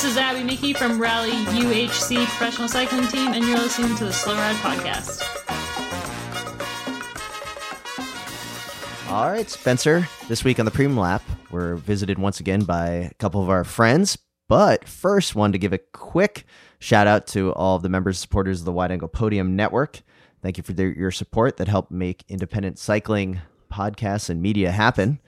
[0.00, 4.12] This is Abby Mickey from Rally UHC Professional Cycling Team, and you're listening to the
[4.14, 5.20] Slow Ride Podcast.
[9.10, 10.08] All right, Spencer.
[10.26, 13.62] This week on the Premium Lap, we're visited once again by a couple of our
[13.62, 14.16] friends.
[14.48, 16.46] But first, wanted to give a quick
[16.78, 20.00] shout out to all of the members and supporters of the Wide Angle Podium Network.
[20.40, 25.20] Thank you for their, your support that helped make independent cycling podcasts and media happen.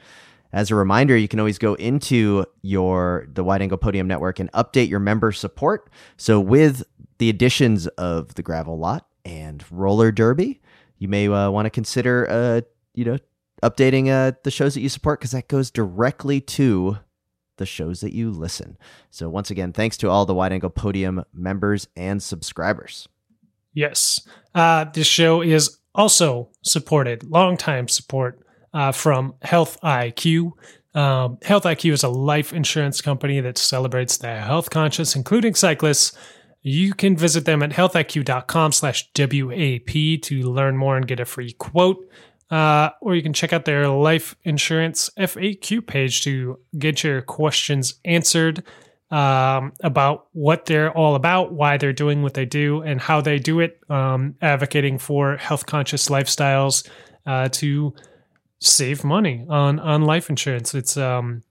[0.53, 4.53] As a reminder, you can always go into your the Wide Angle Podium Network and
[4.53, 5.91] update your member support.
[6.17, 6.83] So with
[7.19, 10.61] the additions of the gravel lot and roller derby,
[10.99, 12.61] you may uh, want to consider uh,
[12.95, 13.19] you know
[13.63, 16.99] updating uh, the shows that you support because that goes directly to
[17.57, 18.77] the shows that you listen.
[19.11, 23.09] So once again, thanks to all the Wide Angle Podium members and subscribers.
[23.73, 24.27] Yes.
[24.55, 28.42] Uh, this show is also supported, longtime support
[28.73, 30.53] uh, from Health IQ.
[30.95, 36.17] Um, Health IQ is a life insurance company that celebrates the health conscious, including cyclists.
[36.65, 41.53] you can visit them at healthiq.com slash WAP to learn more and get a free
[41.55, 42.07] quote.
[42.51, 47.95] Uh, or you can check out their life insurance FAQ page to get your questions
[48.05, 48.63] answered
[49.11, 53.39] um, about what they're all about, why they're doing what they do, and how they
[53.39, 56.87] do it, um, advocating for health conscious lifestyles
[57.27, 57.95] uh, to
[58.63, 60.75] save money on on life insurance.
[60.75, 61.43] It's um,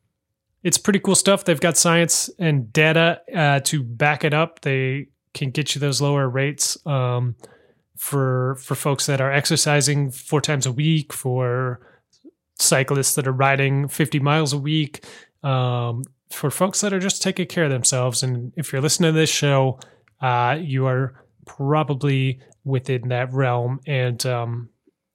[0.64, 1.44] it's pretty cool stuff.
[1.44, 4.62] They've got science and data uh, to back it up.
[4.62, 6.78] They can get you those lower rates.
[6.86, 7.36] Um,
[7.98, 11.80] for for folks that are exercising four times a week, for
[12.58, 15.06] cyclists that are riding 50 miles a week,
[15.44, 18.24] um, for folks that are just taking care of themselves.
[18.24, 19.80] And if you're listening to this show,
[20.20, 21.14] uh, you are
[21.46, 23.82] probably within that realm.
[23.86, 24.70] And um,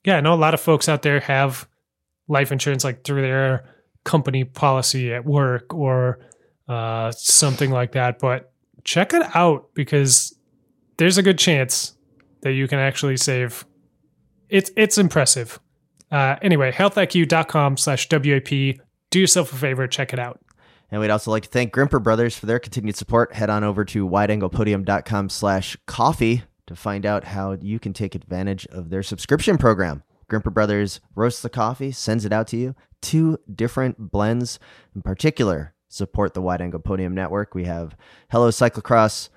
[0.05, 1.67] yeah, I know a lot of folks out there have
[2.29, 3.65] life insurance like through their
[4.05, 6.19] company policy at work or
[6.69, 8.19] uh, something like that.
[8.19, 8.53] But
[8.85, 10.37] check it out because
[10.97, 11.97] there's a good chance
[12.43, 13.65] that you can actually save.
[14.49, 15.61] It's it's impressive.
[16.11, 18.79] Uh, anyway, healthiq.com slash WAP.
[19.11, 20.41] Do yourself a favor, check it out.
[20.91, 23.35] And we'd also like to thank Grimpeur Brothers for their continued support.
[23.35, 28.67] Head on over to wideanglepodium.com slash coffee to find out how you can take advantage
[28.67, 30.05] of their subscription program.
[30.29, 32.75] Grimpeur Brothers roasts the coffee, sends it out to you.
[33.01, 34.59] Two different blends
[34.95, 37.55] in particular support the Wide Angle Podium Network.
[37.55, 37.97] We have
[38.31, 39.29] Hello Cyclocross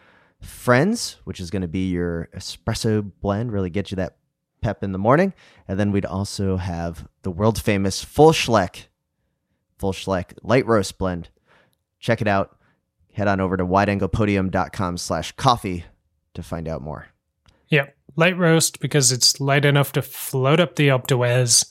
[0.42, 4.18] Friends, which is going to be your espresso blend, really get you that
[4.62, 5.34] pep in the morning.
[5.68, 8.88] And then we'd also have the world famous Full Schleck,
[9.78, 11.30] Full Schleck light roast blend.
[12.00, 12.58] Check it out.
[13.14, 15.86] Head on over to wideanglepodium.com slash coffee
[16.34, 17.08] to find out more.
[18.20, 21.66] Light roast because it's light enough to float up the Alpe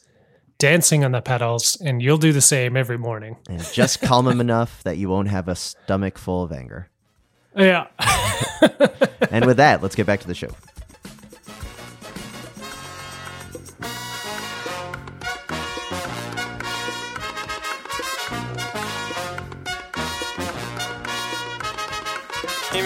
[0.57, 3.37] dancing on the pedals, and you'll do the same every morning.
[3.51, 6.89] And just calm him enough that you won't have a stomach full of anger.
[7.55, 7.89] Yeah.
[9.31, 10.49] And with that, let's get back to the show.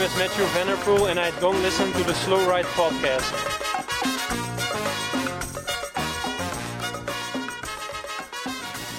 [0.03, 3.31] Name is Matthew Vanderpool, and I don't listen to the Slow Ride podcast.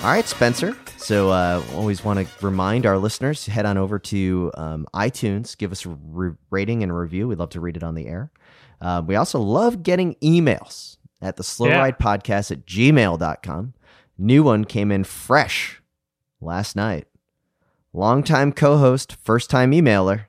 [0.01, 0.77] All right, Spencer.
[0.97, 5.73] So, uh, always want to remind our listeners head on over to um, iTunes, give
[5.73, 7.27] us a re- rating and a review.
[7.27, 8.31] We'd love to read it on the air.
[8.79, 11.79] Uh, we also love getting emails at the slow Yeah.
[11.79, 13.73] ride podcast at gmail.com.
[14.17, 15.81] New one came in fresh
[16.39, 17.07] last night.
[17.91, 20.27] Longtime co host, first time emailer.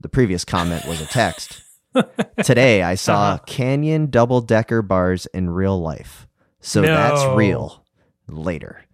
[0.00, 1.62] The previous comment was a text.
[2.44, 3.38] Today, I saw Uh-huh.
[3.46, 6.26] Canyon double decker bars in real life.
[6.60, 7.84] So that's real
[8.28, 8.84] later.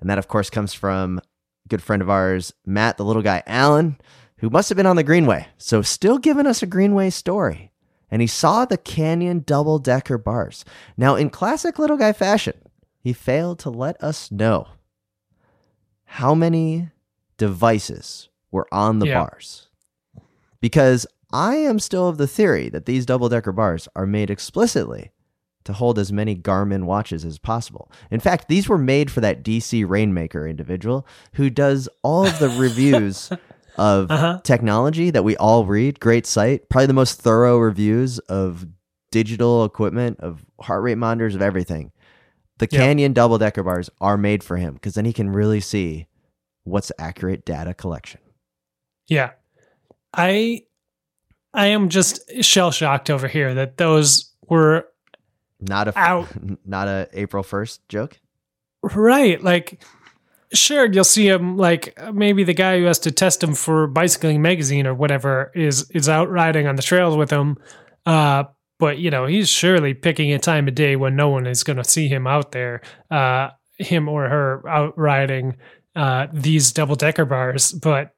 [0.00, 1.22] And that, of course, comes from a
[1.68, 3.98] good friend of ours, Matt, the little guy, Alan,
[4.38, 5.48] who must have been on the Greenway.
[5.58, 7.72] So still giving us a Greenway story.
[8.10, 10.64] And he saw the Canyon double decker bars.
[10.96, 12.54] Now, in classic little guy fashion,
[13.00, 14.68] he failed to let us know
[16.04, 16.90] how many
[17.36, 19.24] devices were on the Yeah.
[19.24, 19.67] bars.
[20.60, 25.10] Because I am still of the theory that these double decker bars are made explicitly
[25.64, 27.90] to hold as many Garmin watches as possible.
[28.10, 32.48] In fact, these were made for that DC Rainmaker individual who does all of the
[32.58, 33.30] reviews
[33.76, 34.40] of Uh-huh.
[34.44, 36.00] technology that we all read.
[36.00, 38.66] Great site, probably the most thorough reviews of
[39.10, 41.92] digital equipment, of heart rate monitors, of everything.
[42.58, 42.80] The Yep.
[42.80, 46.06] Canyon double decker bars are made for him because then he can really see
[46.64, 48.20] what's accurate data collection.
[49.06, 49.30] Yeah.
[50.14, 50.62] I
[51.54, 54.86] I am just shell shocked over here that those were
[55.60, 56.28] Not a Out.
[56.64, 58.18] not a April first joke.
[58.82, 59.42] right.
[59.42, 59.82] Like
[60.52, 64.40] sure you'll see him like maybe the guy who has to test him for bicycling
[64.40, 67.56] magazine or whatever is is out riding on the trails with him.
[68.06, 68.44] Uh
[68.78, 71.78] but you know, he's surely picking a time of day when no one is going
[71.78, 75.56] to see him out there, uh him or her out riding
[75.96, 78.14] uh these double decker bars, but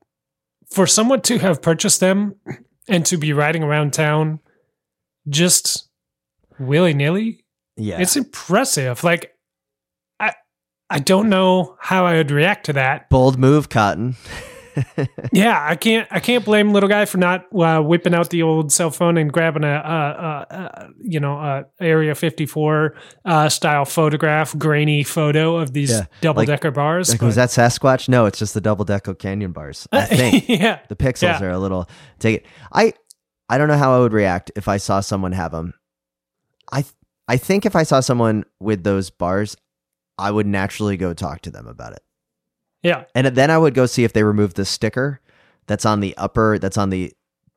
[0.70, 2.34] for someone to have purchased them
[2.88, 4.40] and to be riding around town
[5.28, 5.88] just
[6.58, 7.44] willy nilly,
[7.76, 9.04] Yeah, it's impressive.
[9.04, 9.34] Like,
[10.18, 10.34] I
[10.88, 13.08] I don't know how I would react to that.
[13.10, 14.16] bold move, Cotton.
[15.32, 18.72] Yeah, I can't I can't blame little guy for not uh, whipping out the old
[18.72, 23.84] cell phone and grabbing a, uh uh uh you know uh Area 54 uh, style
[23.84, 27.10] photograph, grainy photo of these Yeah, double decker bars.
[27.10, 28.08] Like, was that Sasquatch?
[28.08, 29.86] No, it's just the double decker canyon bars.
[29.92, 31.42] I think yeah, the pixels Yeah.
[31.44, 32.46] are a little take it.
[32.72, 32.92] I
[33.48, 35.74] I don't know how I would react if I saw someone have them.
[36.72, 36.84] I
[37.28, 39.56] I think if I saw someone with those bars,
[40.18, 42.02] I would naturally go talk to them about it,
[42.82, 45.20] yeah, and then I would go see if they removed the sticker
[45.66, 47.12] that's on the upper that's on the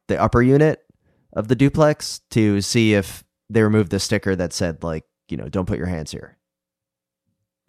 [0.08, 0.86] the upper unit
[1.34, 5.50] of the duplex to see if they removed the sticker that said like you know
[5.50, 6.38] don't put your hands here.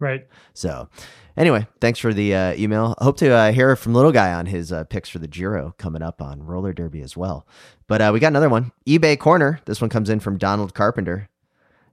[0.00, 0.26] Right.
[0.52, 0.88] So,
[1.36, 2.94] anyway, thanks for the uh, email.
[2.98, 6.02] Hope to uh, hear from Little Guy on his uh, picks for the Giro coming
[6.02, 7.46] up on Roller Derby as well.
[7.86, 9.60] But uh, we got another one eBay Corner.
[9.66, 11.28] This one comes in from Donald Carpenter.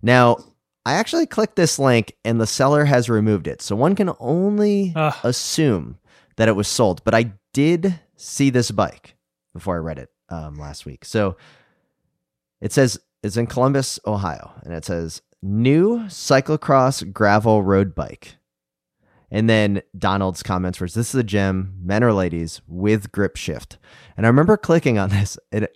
[0.01, 0.37] Now,
[0.85, 3.61] I actually clicked this link and the seller has removed it.
[3.61, 5.15] So one can only Ugh.
[5.23, 5.97] assume
[6.37, 7.03] that it was sold.
[7.03, 9.15] But I did see this bike
[9.53, 11.05] before I read it um, last week.
[11.05, 11.37] So
[12.61, 18.35] it says it's in Columbus, Ohio, and it says new cyclocross gravel road bike.
[19.29, 23.77] And then Donald's comments were, "This is a gem, men or ladies, with grip shift."
[24.17, 25.37] And I remember clicking on this.
[25.51, 25.73] It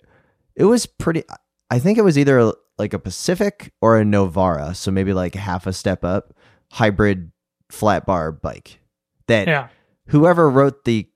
[0.54, 1.24] it was pretty.
[1.70, 5.66] I think it was either like a Pacific or a Novara, so maybe like half
[5.66, 6.34] a step up,
[6.72, 7.32] hybrid
[7.70, 8.80] flat bar bike.
[9.28, 9.68] That Yeah.
[10.08, 11.08] whoever wrote the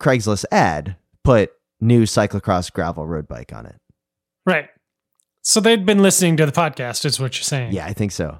[0.00, 3.76] Craigslist ad put new cyclocross gravel road bike on it.
[4.46, 4.68] Right.
[5.42, 7.72] So they'd been listening to the podcast, is what you're saying.
[7.72, 8.38] Yeah, I think so.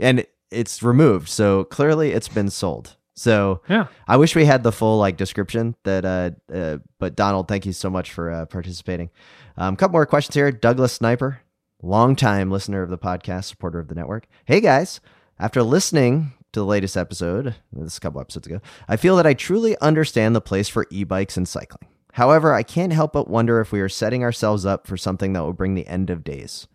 [0.00, 2.96] And it's removed, so clearly it's been sold.
[3.20, 3.88] So Yeah.
[4.08, 7.74] I wish we had the full like description that uh, uh but Donald, thank you
[7.74, 9.10] so much for uh, participating.
[9.58, 10.50] Um couple more questions here.
[10.50, 11.40] Douglas Sniper,
[11.82, 14.26] longtime listener of the podcast, supporter of the network.
[14.46, 15.00] Hey guys,
[15.38, 19.26] after listening to the latest episode, this is a couple episodes ago, I feel that
[19.26, 21.90] I truly understand the place for e-bikes and cycling.
[22.14, 25.42] However, I can't help but wonder if we are setting ourselves up for something that
[25.42, 26.68] will bring the end of days.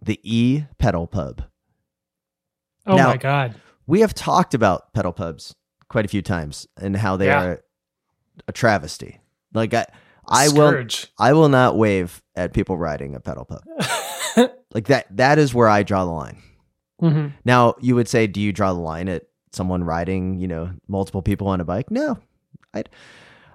[0.00, 1.44] The e pedal pub.
[2.86, 3.56] Oh Now- my God.
[3.86, 5.54] We have talked about pedal pubs
[5.92, 7.42] quite a few times and how they Yeah.
[7.44, 7.64] are
[8.48, 9.20] a travesty.
[9.54, 9.86] Like I,
[10.26, 10.84] I will,
[11.18, 13.62] I will not wave at people riding a pedal pub.
[14.74, 16.38] like that, that is where I draw the line.
[16.98, 20.70] hmm Now you would say, do you draw the line at someone riding, you know,
[20.88, 21.90] multiple people on a bike?
[21.90, 22.18] No,
[22.72, 22.88] I'd,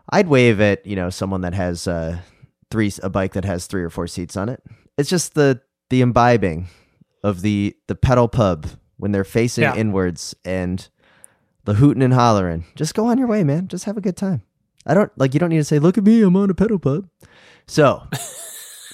[0.09, 2.19] I'd wave at you know someone that has uh,
[2.69, 4.61] three a bike that has three or four seats on it.
[4.97, 6.67] It's just the the imbibing
[7.23, 9.75] of the the pedal pub when they're facing Yeah.
[9.75, 10.87] inwards and
[11.67, 12.63] the hooting and hollering.
[12.75, 13.67] Just go on your way, man.
[13.67, 14.41] Just have a good time.
[14.85, 16.79] I don't like you don't need to say, "Look at me, I'm on a pedal
[16.79, 17.07] pub."
[17.67, 18.07] So,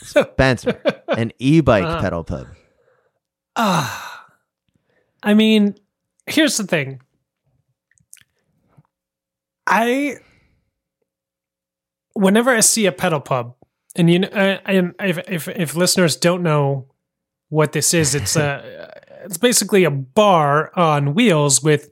[0.02, 2.02] Spencer, an e-bike Uh-huh.
[2.02, 2.48] pedal pub.
[3.56, 4.26] Ah.
[5.22, 5.76] I mean,
[6.26, 7.00] here's the thing.
[9.68, 10.18] I
[12.14, 13.56] whenever I see a pedal pub,
[13.96, 16.88] and you know, uh, and if, if if listeners don't know
[17.50, 18.92] what this is, it's a
[19.26, 21.90] it's basically a bar on wheels with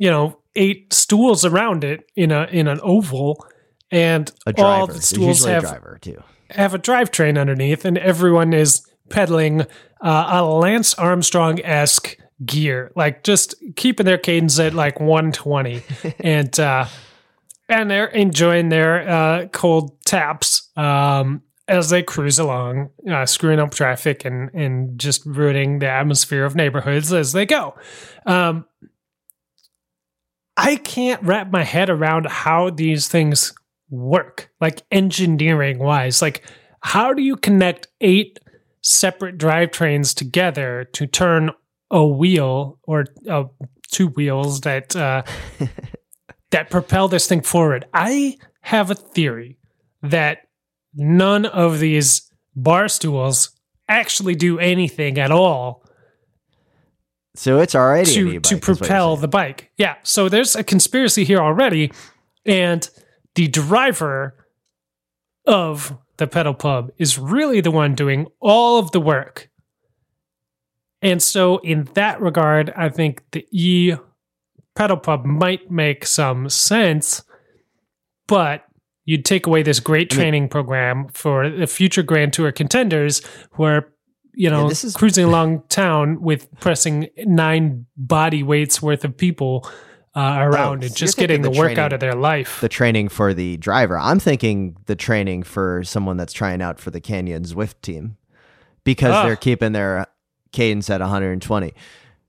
[0.00, 3.46] you know eight stools around it in a in an oval,
[3.92, 6.20] and all the stools have a driver too.
[6.48, 9.60] have a drivetrain underneath, and everyone is pedaling
[10.00, 15.82] uh, a Lance Armstrong esque gear, like just keeping their cadence at like 120,
[16.20, 16.86] and uh,
[17.68, 23.74] and they're enjoying their uh, cold taps um, as they cruise along, uh, screwing up
[23.74, 27.74] traffic and and just ruining the atmosphere of neighborhoods as they go.
[28.24, 28.64] Um,
[30.62, 33.54] I can't wrap my head around how these things
[33.88, 36.20] work, like engineering wise.
[36.20, 36.42] Like,
[36.82, 38.38] how do you connect eight
[38.82, 41.50] separate drivetrains together to turn
[41.90, 43.44] a wheel or uh,
[43.90, 45.22] two wheels that uh,
[46.50, 47.86] that propel this thing forward?
[47.94, 49.56] I have a theory
[50.02, 50.40] that
[50.94, 55.86] none of these bar stools actually do anything at all
[57.40, 59.70] So it's already to e-bike, to is what you're propel the bike.
[59.78, 59.94] Yeah.
[60.02, 61.90] So there's a conspiracy here already,
[62.44, 62.86] and
[63.34, 64.46] the driver
[65.46, 69.48] of the pedal pub is really the one doing all of the work.
[71.00, 73.94] And so, in that regard, I think the e
[74.74, 77.24] pedal pub might make some sense,
[78.28, 78.64] but
[79.06, 83.22] you'd take away this great I mean- training program for the future Grand Tour contenders
[83.52, 83.94] who are,
[84.34, 89.68] you know, this is- cruising along town with pressing nine body weights worth of people
[90.14, 92.60] uh, around so and just getting the, the work out of their life.
[92.60, 93.96] the training for the driver.
[93.98, 98.16] I'm thinking the training for someone that's trying out for the Canyon Zwift team
[98.84, 99.24] because Ah.
[99.24, 100.06] they're keeping their
[100.52, 101.72] cadence at 120.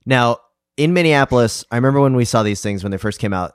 [0.06, 0.38] Now,
[0.76, 3.52] in Minneapolis, I remember when we saw these things when they first came out.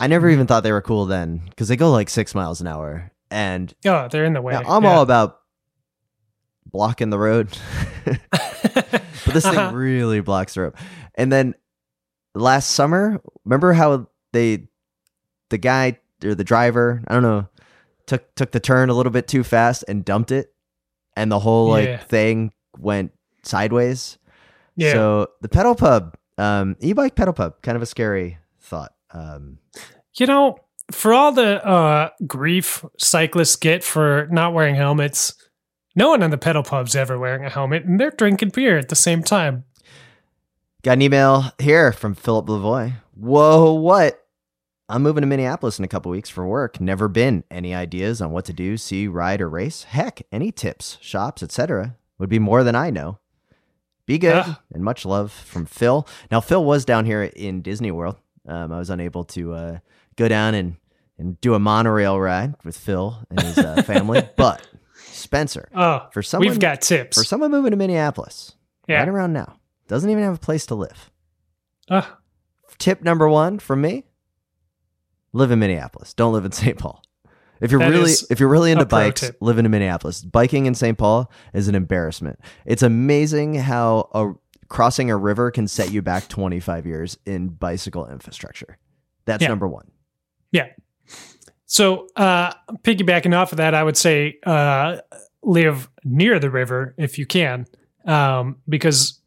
[0.00, 0.34] I never Mm-hmm.
[0.34, 3.12] even thought they were cool then because they go like six miles an hour.
[3.30, 4.54] And oh, they're in the way.
[4.54, 4.90] now I'm Yeah.
[4.90, 5.39] all about
[6.70, 7.48] blocking the road.
[8.04, 8.22] but
[9.26, 9.68] this Uh-huh.
[9.68, 10.74] thing really blocks the road.
[11.14, 11.54] And then
[12.34, 14.68] last summer, remember how they,
[15.50, 17.48] the guy or the driver, I don't know,
[18.06, 20.52] took took the turn a little bit too fast and dumped it,
[21.16, 21.98] and the whole like Yeah.
[21.98, 23.12] thing went
[23.42, 24.18] sideways.
[24.76, 24.92] yeah.
[24.92, 28.92] So the pedal pub, um, e-bike pedal pub, kind of a scary thought.
[29.12, 29.58] Um,
[30.14, 30.56] You know,
[30.92, 35.34] for all the uh, grief cyclists get for not wearing helmets,
[35.96, 38.88] No one in the pedal pub's ever wearing a helmet, and they're drinking beer at
[38.88, 39.64] the same time.
[40.82, 42.94] Got an email here from Philip Lavoy.
[43.14, 44.24] Whoa, what?
[44.88, 46.80] I'm moving to Minneapolis in a couple weeks for work.
[46.80, 47.44] Never been.
[47.50, 49.84] Any ideas on what to do, see, ride, or race?
[49.84, 51.96] Heck, any tips, shops, etc.
[52.18, 53.18] would be more than I know.
[54.06, 54.60] Be good Ah.
[54.72, 56.06] and much love from Phil.
[56.30, 58.16] Now, Phil was down here in Disney World.
[58.48, 59.78] Um, I was unable to uh,
[60.16, 60.76] go down and,
[61.18, 64.66] and do a monorail ride with Phil and his uh, family, but
[65.30, 67.16] Spencer, Oh, for someone we've got tips.
[67.16, 68.56] for someone moving to Minneapolis
[68.88, 68.98] yeah.
[68.98, 71.10] right around now, doesn't even have a place to live.
[71.88, 72.02] Uh,
[72.78, 74.04] Tip number one from me:
[75.32, 76.14] live in Minneapolis.
[76.14, 76.76] Don't live in St.
[76.78, 77.02] Paul.
[77.60, 79.36] If you're That really if you're really into bikes, tip.
[79.40, 80.22] live in Minneapolis.
[80.22, 80.96] Biking in St.
[80.98, 82.40] Paul is an embarrassment.
[82.64, 84.32] It's amazing how a
[84.68, 88.78] crossing a river can set you back 25 years in bicycle infrastructure.
[89.26, 89.48] That's Yeah.
[89.48, 89.90] number one.
[90.52, 90.66] Yeah.
[91.70, 92.52] So, uh,
[92.82, 94.96] piggybacking off of that, I would say uh,
[95.44, 97.64] live near the river if you can,
[98.06, 99.20] um, because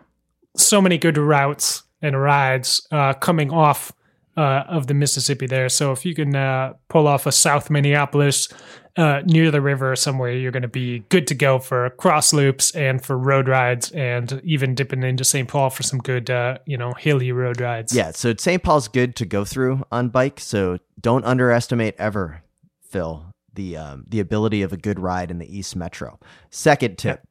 [0.58, 3.94] so many good routes and rides uh, coming off
[4.38, 5.70] uh, of the Mississippi there.
[5.70, 8.48] So, if you can uh, pull off a South Minneapolis
[8.96, 12.72] uh, near the river somewhere, you're going to be good to go for cross loops
[12.76, 15.48] and for road rides, and even dipping into St.
[15.48, 17.96] Paul for some good, uh, you know, hilly road rides.
[17.96, 18.62] Yeah, so St.
[18.62, 20.40] Paul's good to go through on bike.
[20.40, 22.44] So don't underestimate ever,
[22.90, 26.20] Phil, the um, the ability of a good ride in the East Metro.
[26.50, 27.22] Second tip.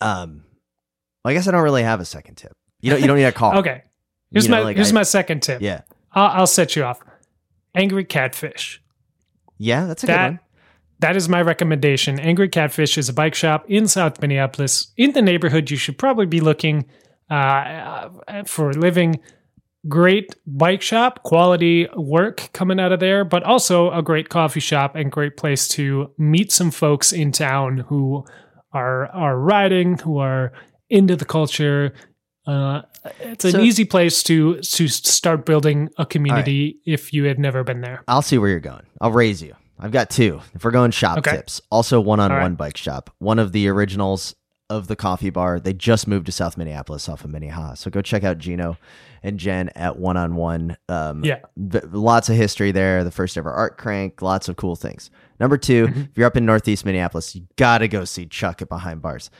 [0.00, 0.44] Um,
[1.24, 2.52] well, I guess I don't really have a second tip.
[2.80, 3.00] You don't.
[3.00, 3.58] You don't need a call.
[3.58, 3.82] Okay.
[4.32, 5.60] Here's You know, my like here's I- my second tip.
[5.62, 5.82] Yeah.
[6.12, 7.00] I'll, I'll set you off.
[7.74, 8.82] Angry Catfish.
[9.58, 10.40] Yeah, that's a That- good one.
[11.00, 12.18] That is my recommendation.
[12.18, 14.92] Angry Catfish is a bike shop in South Minneapolis.
[14.96, 16.86] In the neighborhood, you should probably be looking
[17.30, 17.34] uh,
[18.26, 19.20] uh, for a living.
[19.88, 24.96] Great bike shop, quality work coming out of there, but also a great coffee shop
[24.96, 28.24] and great place to meet some folks in town who
[28.72, 30.52] are are riding, who are
[30.90, 31.92] into the culture.
[32.48, 32.82] Uh,
[33.20, 37.80] it's an easy place to to start building a community if you had never been
[37.82, 38.02] there.
[38.08, 38.86] I'll see where you're going.
[39.00, 39.54] I'll raise you.
[39.78, 40.40] I've got two.
[40.54, 41.36] If we're going shop Okay.
[41.36, 43.10] tips, also one on one bike shop.
[43.18, 44.34] One of the originals
[44.70, 45.60] of the coffee bar.
[45.60, 47.74] They just moved to South Minneapolis off of Minnehaha.
[47.74, 48.76] So go check out Gino
[49.22, 50.76] and Jen at one on one.
[50.88, 51.40] Um, Yeah.
[51.56, 53.04] lots of history there.
[53.04, 54.20] The first ever art crank.
[54.20, 55.10] Lots of cool things.
[55.40, 56.00] Number 2 Mm-hmm.
[56.00, 59.30] if you're up in Northeast Minneapolis, you gotta go see Chuck at Behind Bars.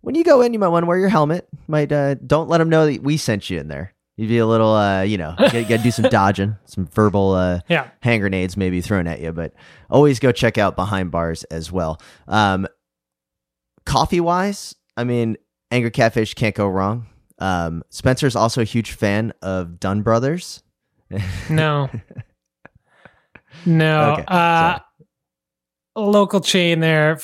[0.00, 1.48] When you go in, you might want to wear your helmet.
[1.66, 3.94] Might uh, don't let them know that we sent you in there.
[4.16, 7.60] You'd be a little, uh, you know, you gotta do some dodging, some verbal uh,
[7.68, 7.88] Yeah.
[8.00, 9.52] hand grenades maybe thrown at you, but
[9.90, 12.00] always go check out Behind Bars as well.
[12.26, 12.66] Um,
[13.86, 15.36] coffee wise, I mean,
[15.70, 17.06] Angry Catfish can't go wrong.
[17.38, 20.62] Um, Spencer's also a huge fan of Dunn Brothers.
[21.50, 21.88] No.
[23.66, 24.12] no.
[24.12, 24.78] Okay, uh,
[25.96, 27.18] local chain there.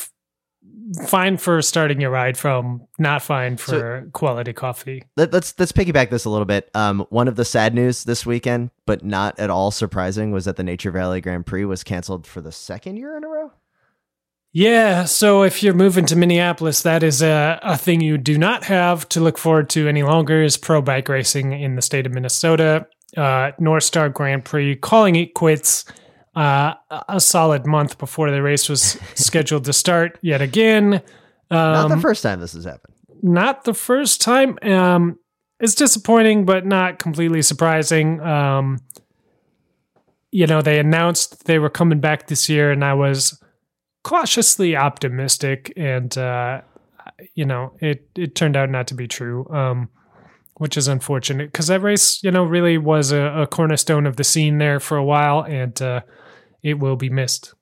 [1.06, 5.04] Fine for starting your ride from, not fine for quality coffee.
[5.16, 6.70] Let, let's let's piggyback this a little bit.
[6.74, 10.56] Um, one of the sad news this weekend, but not at all surprising, was that
[10.56, 13.52] the Nature Valley Grand Prix was canceled for the second year in a row.
[14.52, 18.62] Yeah, so if you're moving to Minneapolis, that is a, a thing you do not
[18.64, 22.12] have to look forward to any longer is pro bike racing in the state of
[22.12, 22.86] Minnesota.
[23.16, 25.84] Uh, North Star Grand Prix calling it quits
[26.36, 26.74] uh,
[27.08, 28.82] a solid month before the race was
[29.14, 31.02] scheduled to start yet again.
[31.50, 32.94] Not the Um, first time this has happened.
[33.22, 34.58] not the first time.
[34.62, 35.18] Um,
[35.60, 38.20] it's disappointing, but not completely surprising.
[38.20, 38.78] Um,
[40.32, 43.40] you know, they announced they were coming back this year, and I was
[44.02, 46.62] cautiously optimistic, and uh,
[47.34, 49.46] you know, it it turned out not to be true.
[49.50, 49.88] Um,
[50.58, 54.22] which is unfortunate because that race, you know, really was a, a cornerstone of the
[54.22, 56.00] scene there for a while, and uh,
[56.64, 57.54] it will be missed.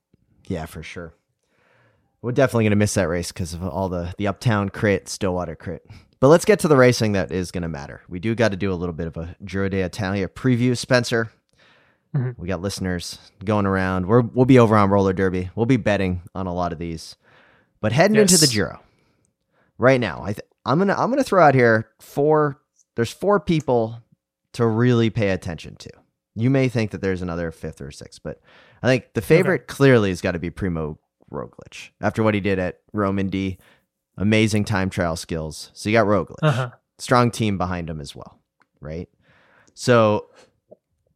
[0.47, 1.13] Yeah, for sure.
[2.23, 5.57] We're definitely going to miss that race because of all the the uptown crit, Stillwater
[5.57, 5.85] crit.
[6.21, 8.01] But let's get to the racing that is going to matter.
[8.09, 11.33] We do got to do a little bit of a Giro d'Italia preview, Spencer.
[12.15, 12.39] Mhm.
[12.39, 14.07] We got listeners going around.
[14.07, 15.51] We're, we'll be over on roller derby.
[15.57, 17.17] We'll be betting on a lot of these.
[17.81, 18.53] But heading into the Yes.
[18.53, 18.81] Giro
[19.79, 22.61] right now, I th- I'm gonna I'm gonna throw out here four.
[22.95, 24.01] There's four people
[24.53, 25.91] to really pay attention to.
[26.37, 28.41] You may think that there's another fifth or sixth, but
[28.83, 30.99] I think the favorite clearly has got to be Primož
[31.31, 33.59] Roglic after what he did at Romandie.
[34.19, 35.71] Amazing time trial skills.
[35.73, 36.71] So you got Roglic, Uh-huh.
[36.99, 38.39] strong team behind him as well,
[38.81, 39.09] right?
[39.75, 40.27] So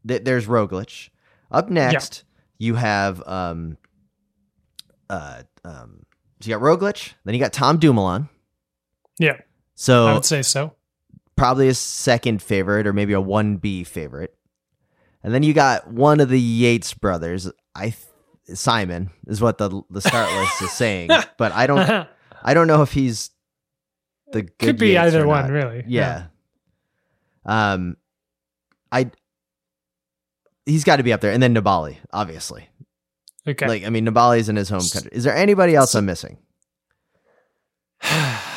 [0.06, 1.10] th- there's Roglic.
[1.50, 2.24] Up next,
[2.58, 3.76] you have um,
[5.10, 6.04] uh, um,
[6.40, 8.28] so you got Roglic, then you got Tom Dumoulin.
[9.18, 9.38] Yeah,
[9.74, 10.72] So I would say so.
[11.36, 14.34] probably a second favorite or maybe a 1B favorite.
[15.26, 17.50] And then you got one of the Yates brothers.
[17.74, 22.06] I th- Simon is what the the start list is saying, but I don't
[22.44, 23.30] I don't know if he's
[24.30, 25.82] the good Could be Yates either one, really.
[25.88, 26.26] Yeah.
[27.44, 27.96] Um,
[28.92, 29.10] I
[30.64, 32.68] he's got to be up there, and then Nibali, obviously.
[33.48, 33.66] Okay.
[33.66, 35.10] Like I mean, Nibali's in his home country.
[35.12, 36.38] Is there anybody else I'm missing?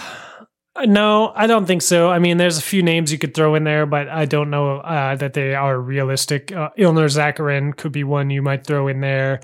[0.86, 2.10] no, I don't think so.
[2.10, 4.78] I mean, there's a few names you could throw in there, but I don't know
[4.78, 6.52] uh, that they are realistic.
[6.52, 9.42] Uh, Ilnur Zakarin could be one you might throw in there.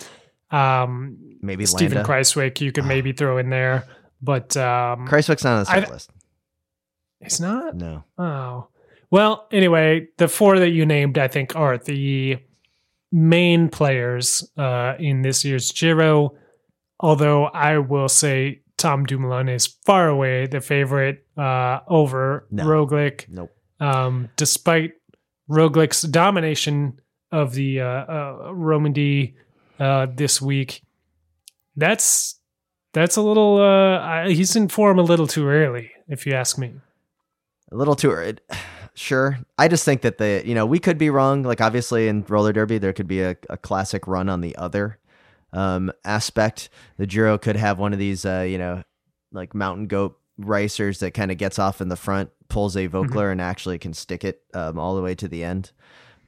[0.52, 2.10] Um, Maybe Stephen Landa.
[2.10, 3.86] Kruijswijk you could maybe throw in there,
[4.22, 6.10] but um, Kruijswijk's not on the list.
[7.22, 7.76] it's not.
[7.76, 8.04] No.
[8.18, 8.68] Oh.
[9.12, 12.38] Well, anyway, the four that you named, I think, are the
[13.12, 16.36] main players uh, in this year's Giro.
[17.00, 22.66] Although I will say Tom Dumoulin is far away the favorite uh, over No.
[22.66, 23.52] Roglic, Nope.
[23.80, 24.92] um, despite
[25.50, 27.00] Roglic's domination
[27.32, 29.36] of the uh, uh, Romandie
[29.80, 30.82] uh, this week.
[31.76, 32.40] That's
[32.94, 33.58] that's a little.
[33.58, 36.74] Uh, I, he's in form a little too early, if you ask me.
[37.72, 38.38] A little too early.
[38.98, 39.38] Sure.
[39.58, 41.44] I just think that the, you know, we could be wrong.
[41.44, 45.00] Like, obviously, in roller derby, there could be a, a classic run on the other
[45.56, 46.70] um, aspect.
[46.98, 48.84] The Giro could have one of these, uh, you know,
[49.32, 53.32] like mountain goat racers that kind of gets off in the front, pulls a Voeckler,
[53.32, 55.72] and actually can stick it um, all the way to the end.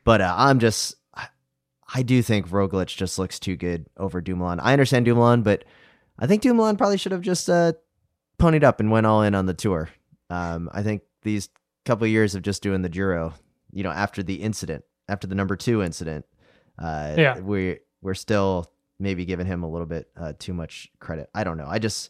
[0.04, 1.28] But uh, I'm just, I-
[1.94, 4.60] I do think Roglic just looks too good over Dumoulin.
[4.60, 5.64] I understand Dumoulin, but
[6.20, 7.74] I think Dumoulin probably should have just uh,
[8.40, 9.90] ponied up and went all in on the tour.
[10.30, 11.50] Um, I think these
[11.86, 13.34] couple of years of just doing the Giro,
[13.72, 16.26] you know, after the incident, after the number two incident,
[16.80, 17.40] uh, Yeah.
[17.40, 18.70] we we're still
[19.00, 21.30] maybe giving him a little bit uh, too much credit.
[21.36, 21.68] I don't know.
[21.68, 22.10] I just,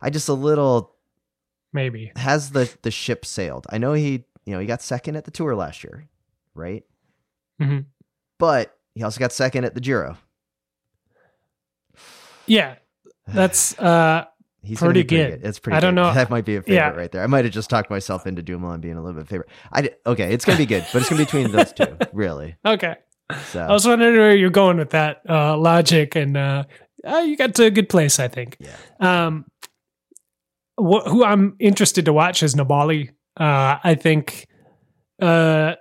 [0.00, 0.94] I just a little
[1.72, 2.12] Maybe.
[2.16, 3.66] has the the ship sailed.
[3.70, 6.08] I know he, you know, he got second at the tour last year,
[6.54, 6.84] right?
[7.60, 7.86] Mhm.
[8.38, 10.16] But he also got second at the Giro.
[12.46, 12.76] Yeah,
[13.26, 14.24] that's uh
[14.64, 15.44] He's Pretty pretty good.
[15.44, 15.76] It's pretty.
[15.76, 16.02] I don't good.
[16.02, 16.90] know- That might be a favorite Yeah.
[16.90, 17.24] right there.
[17.24, 19.48] I might have just talked myself into Dumoulin being a little bit favorite.
[19.72, 20.32] I okay.
[20.32, 22.54] It's gonna be good, but it's gonna be between those two, really.
[22.64, 22.94] okay.
[23.46, 26.64] So I was wondering where you're going with that uh, logic, and uh,
[27.06, 28.56] uh, you got to a good place, I think.
[28.60, 28.76] Yeah.
[29.26, 29.44] Um,
[30.78, 33.10] wh- who I'm interested to watch is Nibali.
[33.38, 34.46] Uh, I think,
[35.20, 35.74] uh,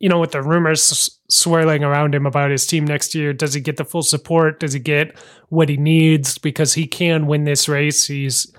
[0.00, 3.54] you know, with the rumors s- swirling around him about his team next year, does
[3.54, 4.60] he get the full support?
[4.60, 5.16] Does he get
[5.48, 6.38] what he needs?
[6.38, 8.06] Because he can win this race.
[8.06, 8.52] He's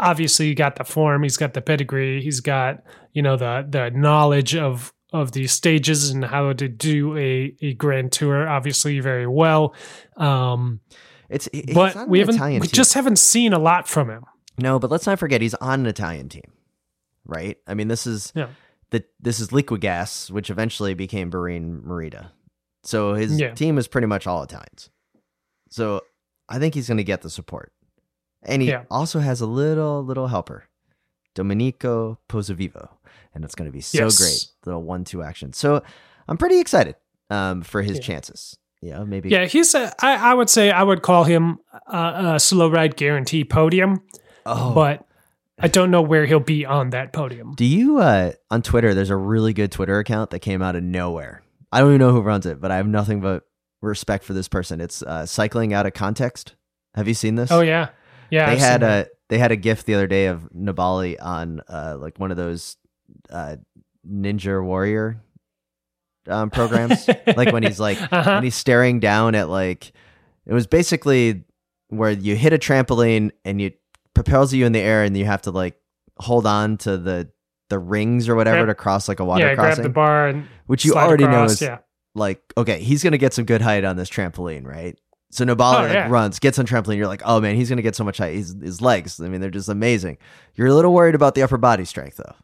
[0.00, 1.22] obviously got the form.
[1.22, 2.20] He's got the pedigree.
[2.22, 2.82] He's got
[3.12, 7.74] you know the the knowledge of of these stages and how to do a a
[7.74, 8.48] grand tour.
[8.48, 9.74] Obviously, very well.
[10.16, 10.80] Um,
[11.28, 12.74] it's he's but we haven't Italian we team.
[12.74, 14.24] just haven't seen a lot from him.
[14.58, 16.52] no, but let's not forget he's on an Italian team,
[17.24, 17.56] right?
[17.66, 18.48] I mean, this is Yeah.
[18.90, 22.32] the this is Liquigas, which eventually became Bahrain Merida.
[22.84, 23.54] So his Yeah.
[23.54, 24.90] team is pretty much all Italians.
[25.70, 26.02] So
[26.48, 27.72] I think he's gonna get the support,
[28.42, 28.84] and he Yeah.
[28.90, 30.64] also has a little little helper,
[31.34, 32.88] Domenico Pozzovivo,
[33.34, 34.18] and it's gonna be so Yes.
[34.18, 34.46] great.
[34.64, 35.52] The one two action.
[35.52, 35.82] So
[36.28, 36.96] I'm pretty excited
[37.30, 38.02] um, for his Yeah.
[38.02, 38.56] chances.
[38.80, 39.28] Yeah, maybe.
[39.28, 39.92] Yeah, he's a.
[40.04, 44.02] I, I would say I would call him a, a slow ride guarantee podium,
[44.44, 45.06] Oh, but
[45.60, 47.54] I don't know where he'll be on that podium.
[47.54, 50.82] Do you uh on Twitter there's a really good Twitter account that came out of
[50.82, 51.42] nowhere.
[51.70, 53.44] I don't even know who runs it, but I have nothing but
[53.80, 54.80] respect for this person.
[54.80, 56.56] It's uh cycling out of context.
[56.96, 57.52] Have you seen this?
[57.52, 57.90] Oh yeah,
[58.32, 58.46] yeah.
[58.46, 61.96] they I've had a they had a gif the other day of Nibali on uh
[62.00, 62.76] like one of those
[63.30, 63.56] uh
[64.08, 65.22] Ninja Warrior
[66.28, 67.08] um programs.
[67.36, 68.30] like when he's like Uh-huh.
[68.34, 69.92] when he's staring down at like
[70.46, 71.44] it was basically
[71.88, 73.70] where you hit a trampoline and you
[74.14, 75.76] propels you in the air and you have to like
[76.18, 77.28] hold on to the
[77.70, 78.66] the rings or whatever Yep.
[78.68, 81.44] to cross like a water yeah, grab crossing the bar and which you already know
[81.44, 81.78] is yeah.
[82.14, 84.98] like okay he's gonna get some good height on this trampoline right
[85.32, 86.08] so Nibali Oh, like, yeah.
[86.08, 88.54] runs gets on trampoline you're like oh man he's gonna get so much height his,
[88.62, 90.18] his legs I mean they're just amazing
[90.54, 92.34] you're a little worried about the upper body strength though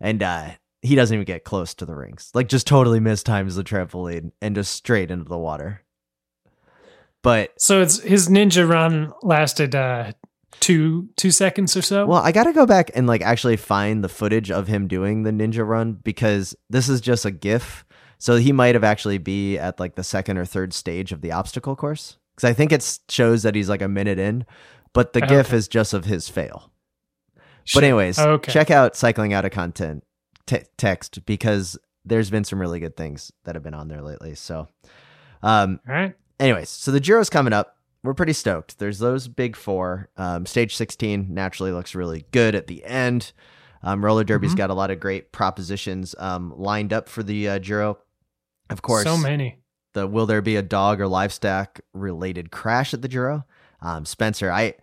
[0.00, 0.50] and uh
[0.82, 4.54] he doesn't even get close to the rings like just totally mistimes the trampoline and
[4.54, 5.82] just straight into the water
[7.22, 10.12] but So it's his ninja run lasted uh,
[10.60, 12.06] two two seconds or so.
[12.06, 15.22] Well, I got to go back and like actually find the footage of him doing
[15.24, 17.84] the ninja run because this is just a GIF.
[18.18, 21.32] So he might have actually be at like the second or third stage of the
[21.32, 24.46] obstacle course because I think it shows that he's like a minute in,
[24.92, 26.70] but the GIF is just of his fail.
[27.74, 28.52] But anyways, okay.
[28.52, 30.04] check out cycling out of content
[30.46, 34.34] te- text because there's been some really good things that have been on there lately.
[34.36, 34.68] So,
[35.42, 36.14] um, All right.
[36.38, 37.76] anyways, so the Giro's coming up.
[38.04, 38.78] We're pretty stoked.
[38.78, 40.08] There's those big four.
[40.16, 43.32] Um, stage 16 naturally looks really good at the end.
[43.82, 44.58] Um, roller derby's Mhm.
[44.58, 47.98] got a lot of great propositions um, lined up for the uh, Giro.
[48.70, 49.58] Of course, so many.
[49.94, 53.44] the will there be a dog or livestock related crash at the Giro?
[53.80, 54.74] Um, Spencer, I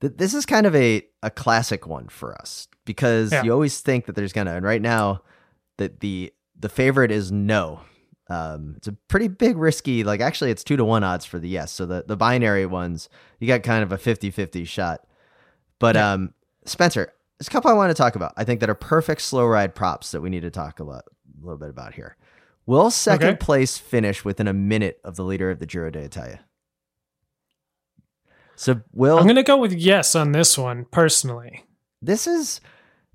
[0.00, 3.42] th- this is kind of a a classic one for us because Yeah.
[3.42, 5.22] you always think that there's gonna and right now
[5.76, 7.80] that the the favorite is no.
[8.30, 11.48] Um, it's a pretty big risky like actually it's two to one odds for the
[11.48, 11.72] yes.
[11.72, 13.08] So the the binary ones
[13.40, 15.06] you got kind of a 50-50 shot.
[15.78, 16.12] But Yeah.
[16.12, 18.32] um, Spencer, there's a couple I want to talk about.
[18.36, 21.04] I think that are perfect slow ride props that we need to talk a, lot,
[21.06, 22.16] a little bit about here.
[22.68, 23.36] Will second Okay.
[23.38, 26.40] place finish within a minute of the leader of the Giro d'Italia?
[28.56, 31.64] So Will, I'm going to go with yes on this one personally.
[32.02, 32.60] this is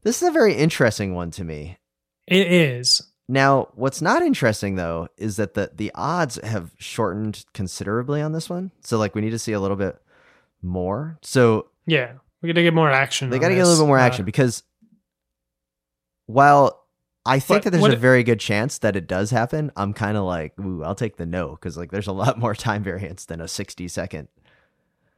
[0.01, 1.77] this is a very interesting one to me.
[2.25, 3.03] It is.
[3.29, 8.49] Now, what's not interesting though is that the the odds have shortened considerably on this
[8.49, 8.71] one.
[8.83, 10.01] So like we need to see a little bit
[10.63, 11.19] more.
[11.21, 12.13] So Yeah.
[12.41, 13.29] We got to get more action.
[13.29, 14.63] they got to get a little bit more Uh, action because
[16.25, 16.82] while
[17.25, 19.93] I think But that there's a it- very good chance that it does happen, I'm
[19.93, 22.83] kind of like, ooh, I'll take the no because like there's a lot more time
[22.83, 24.27] variance than a 60 second.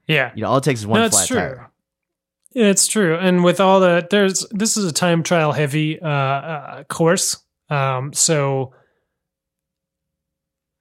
[0.08, 0.32] yeah.
[0.36, 1.38] You know, all it takes is one no, flat true.
[1.38, 1.72] tire.
[2.58, 6.84] It's true, and with all the there's this is a time trial heavy uh, uh,
[6.86, 7.38] course,
[7.70, 8.72] um, so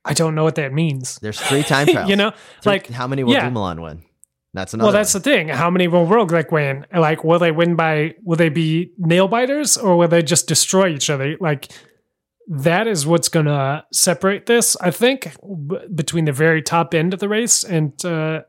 [0.05, 1.16] I don't know what that means.
[1.20, 2.09] There's three time trials.
[2.11, 2.31] you know,
[2.62, 3.47] Three- like how many will yeah.
[3.47, 4.03] Dumoulin win?
[4.55, 4.87] That's another.
[4.87, 5.23] well, that's one.
[5.23, 5.49] the thing.
[5.49, 6.87] How many will Roglic win?
[6.97, 8.15] Like, will they win by?
[8.23, 11.37] Will they be nail biters or will they just destroy each other?
[11.41, 11.73] Like,
[12.47, 14.77] that is what's going to separate this.
[14.81, 18.43] I think b- between the very top end of the race and uh,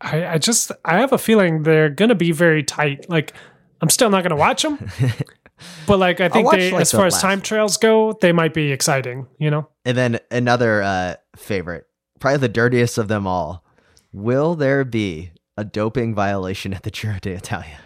[0.00, 3.08] I, I just I have a feeling they're going to be very tight.
[3.08, 3.32] Like,
[3.80, 4.90] I'm still not going to watch them,
[5.86, 7.22] but like I think they, like, as far as last.
[7.22, 9.26] time trails go, they might be exciting.
[9.38, 9.68] You know.
[9.84, 11.86] And then another uh, favorite,
[12.20, 13.64] probably the dirtiest of them all.
[14.12, 17.80] Will there be a doping violation at the Giro d'Italia?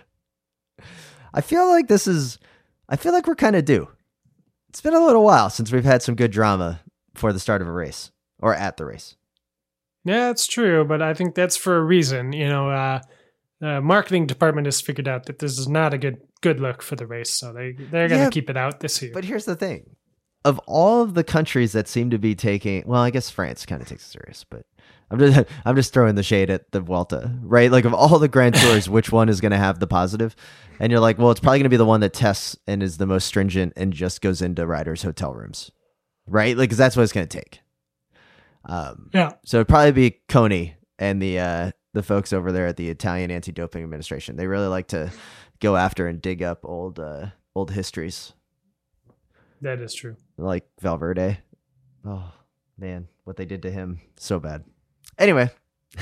[1.32, 2.38] I feel like this is.
[2.88, 3.88] I feel like we're kind of due.
[4.68, 6.80] It's been a little while since we've had some good drama
[7.14, 9.16] for the start of a race or at the race.
[10.04, 12.32] Yeah, it's true, but I think that's for a reason.
[12.32, 13.00] You know, uh,
[13.60, 16.96] the marketing department has figured out that this is not a good good look for
[16.96, 19.12] the race, so they they're going to Yeah, keep it out this year.
[19.14, 19.96] But here's the thing:
[20.44, 23.80] of all of the countries that seem to be taking, well, I guess France kind
[23.80, 24.66] of takes it serious, but
[25.12, 27.70] I'm just I'm just throwing the shade at the Vuelta, right?
[27.70, 30.34] Like of all the Grand Tours, which one is going to have the positive?
[30.80, 32.96] And you're like, well, it's probably going to be the one that tests and is
[32.98, 35.70] the most stringent and just goes into riders' hotel rooms,
[36.26, 36.56] right?
[36.56, 37.60] Like, 'cause that's what it's going to take.
[38.64, 42.76] Um, yeah, so it'd probably be CONI and the uh, the folks over there at
[42.76, 44.36] the Italian Anti-Doping Administration.
[44.36, 45.12] They really like to
[45.60, 48.32] go after and dig up old uh, old histories
[49.60, 50.16] that is true.
[50.38, 51.38] like Valverde.
[52.04, 52.32] Oh
[52.78, 54.64] man, what they did to him, so bad.
[55.18, 55.50] Anyway,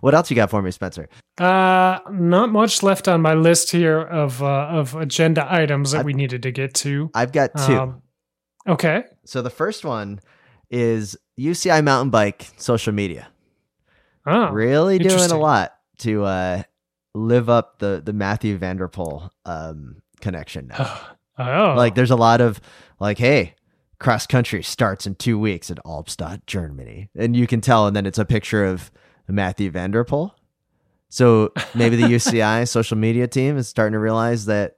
[0.00, 1.08] what else you got for me, Spencer?
[1.38, 6.04] Uh, not much left on my list here of uh, of agenda items that I-
[6.04, 7.10] we needed to get to.
[7.14, 7.76] I've got two.
[7.78, 8.02] Um,
[8.68, 9.04] okay.
[9.24, 10.20] so the first one
[10.70, 13.28] is UCI mountain bike social media.
[14.26, 16.62] Oh, really doing a lot to uh,
[17.14, 21.00] live up the the Mathieu van der Poel um, connection now.
[21.38, 22.60] oh, Like there's a lot of
[22.98, 23.54] like, hey,
[24.00, 27.86] cross country starts in two weeks at Albstadt, Germany, and you can tell.
[27.86, 28.90] And then it's a picture of
[29.28, 30.32] Mathieu van der Poel.
[31.08, 34.76] So maybe the UCI social media team is starting to realize that,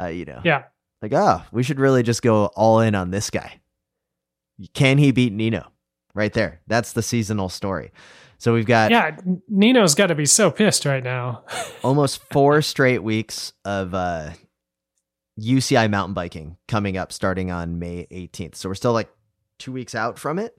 [0.00, 0.64] uh, you know, yeah.
[1.02, 3.60] like, oh, we should really just go all in on this guy.
[4.72, 5.70] Can he beat Nino?
[6.14, 6.60] Right there.
[6.66, 7.92] That's the seasonal story.
[8.38, 9.16] So we've got Yeah,
[9.48, 11.44] Nino's got to be so pissed right now.
[11.84, 14.30] almost four straight weeks of uh,
[15.40, 18.54] UCI mountain biking coming up starting on May 18th.
[18.56, 19.10] So we're still like
[19.58, 20.56] two weeks out from it.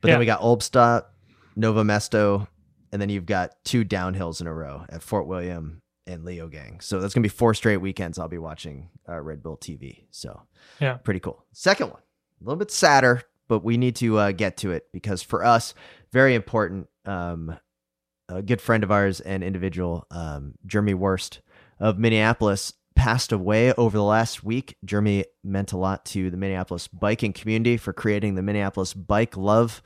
[0.00, 0.14] But Yeah.
[0.14, 1.04] then we got Albstadt,
[1.56, 2.46] Nové Město,
[2.92, 6.82] and then you've got two downhills in a row at Fort William and Leogang.
[6.82, 10.04] So that's going to be four straight weekends I'll be watching uh, Red Bull TV.
[10.10, 10.42] So
[10.80, 10.94] Yeah.
[10.94, 11.44] pretty cool.
[11.52, 12.00] Second one,
[12.40, 15.74] a little bit sadder, but we need to uh, get to it because for us,
[16.12, 16.88] very important.
[17.04, 17.56] Um,
[18.28, 21.40] a good friend of ours and individual, um, Jeremy Werst
[21.78, 24.76] of Minneapolis, passed away over the last week.
[24.84, 29.82] Jeremy meant a lot to the Minneapolis biking community for creating the Minneapolis Bike Love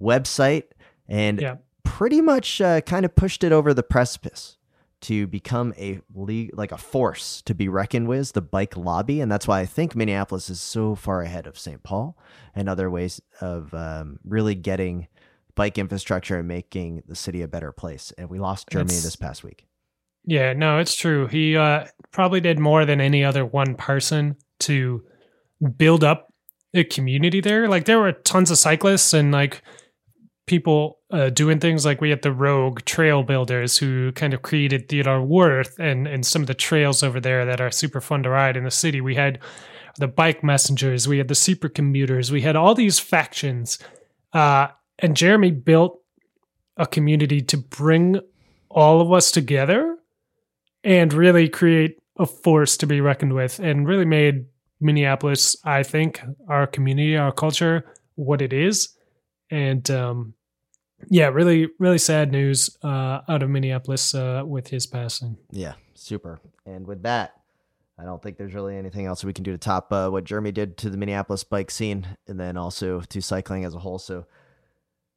[0.00, 0.64] website
[1.08, 1.56] and Yeah.
[1.82, 4.56] pretty much uh, kind of pushed it over the precipice
[5.02, 9.30] to become a league like a force to be reckoned with the bike lobby and
[9.30, 12.16] that's why i think minneapolis is so far ahead of st paul
[12.54, 15.06] and other ways of um, really getting
[15.56, 19.16] bike infrastructure and making the city a better place and we lost Jeremy It's- this
[19.16, 19.66] past week
[20.26, 21.26] Yeah, no, it's true.
[21.26, 25.04] He uh, probably did more than any other one person to
[25.76, 26.32] build up
[26.72, 27.68] a community there.
[27.68, 29.62] Like there were tons of cyclists and like
[30.46, 34.88] people uh, doing things like we had the Rogue Trail Builders who kind of created
[34.88, 38.30] Theodore Wirth and and some of the trails over there that are super fun to
[38.30, 39.00] ride in the city.
[39.00, 39.38] We had
[39.98, 43.78] the bike messengers, we had the super commuters, we had all these factions.
[44.32, 44.68] Uh,
[44.98, 46.00] and Jeremy built
[46.76, 48.18] a community to bring
[48.68, 49.96] all of us together
[50.84, 54.46] and really create a force to be reckoned with and really made
[54.80, 58.90] Minneapolis, I think, our community, our culture, what it is.
[59.50, 60.34] And um,
[61.08, 65.38] yeah, really, really sad news uh, out of Minneapolis uh, with his passing.
[65.50, 66.40] Yeah, super.
[66.66, 67.34] And with that,
[67.98, 70.52] I don't think there's really anything else we can do to top uh, what Jeremy
[70.52, 73.98] did to the Minneapolis bike scene and then also to cycling as a whole.
[73.98, 74.26] So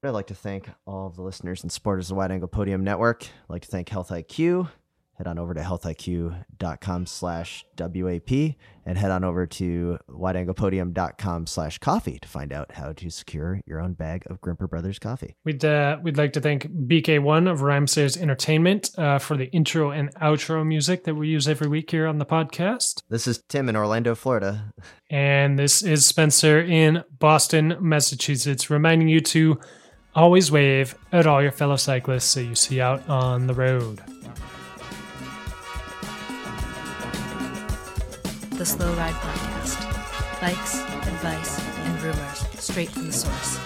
[0.03, 2.83] I'd like to thank all of the listeners and supporters of the Wide Angle Podium
[2.83, 3.23] Network.
[3.23, 4.69] I'd like to thank Health IQ.
[5.17, 8.55] Head on over to healthiq.com slash WAP
[8.85, 13.81] and head on over to wideanglepodium.com slash coffee to find out how to secure your
[13.81, 15.35] own bag of Grimpeur Brothers coffee.
[15.43, 20.13] We'd uh, we'd like to thank BK1 of Rhymesayers Entertainment uh, for the intro and
[20.15, 23.01] outro music that we use every week here on the podcast.
[23.09, 24.71] This is Tim in Orlando, Florida.
[25.09, 29.59] And this is Spencer in Boston, Massachusetts, reminding you to
[30.13, 34.03] always wave at all your fellow cyclists that you see out on the road.
[38.57, 39.79] the Slow Ride Podcast.
[40.41, 43.59] Bikes, advice, and rumors straight from the source.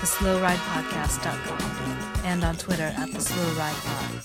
[0.00, 4.22] TheSlowRidePodcast.com and on Twitter at The Slow Ride Pod.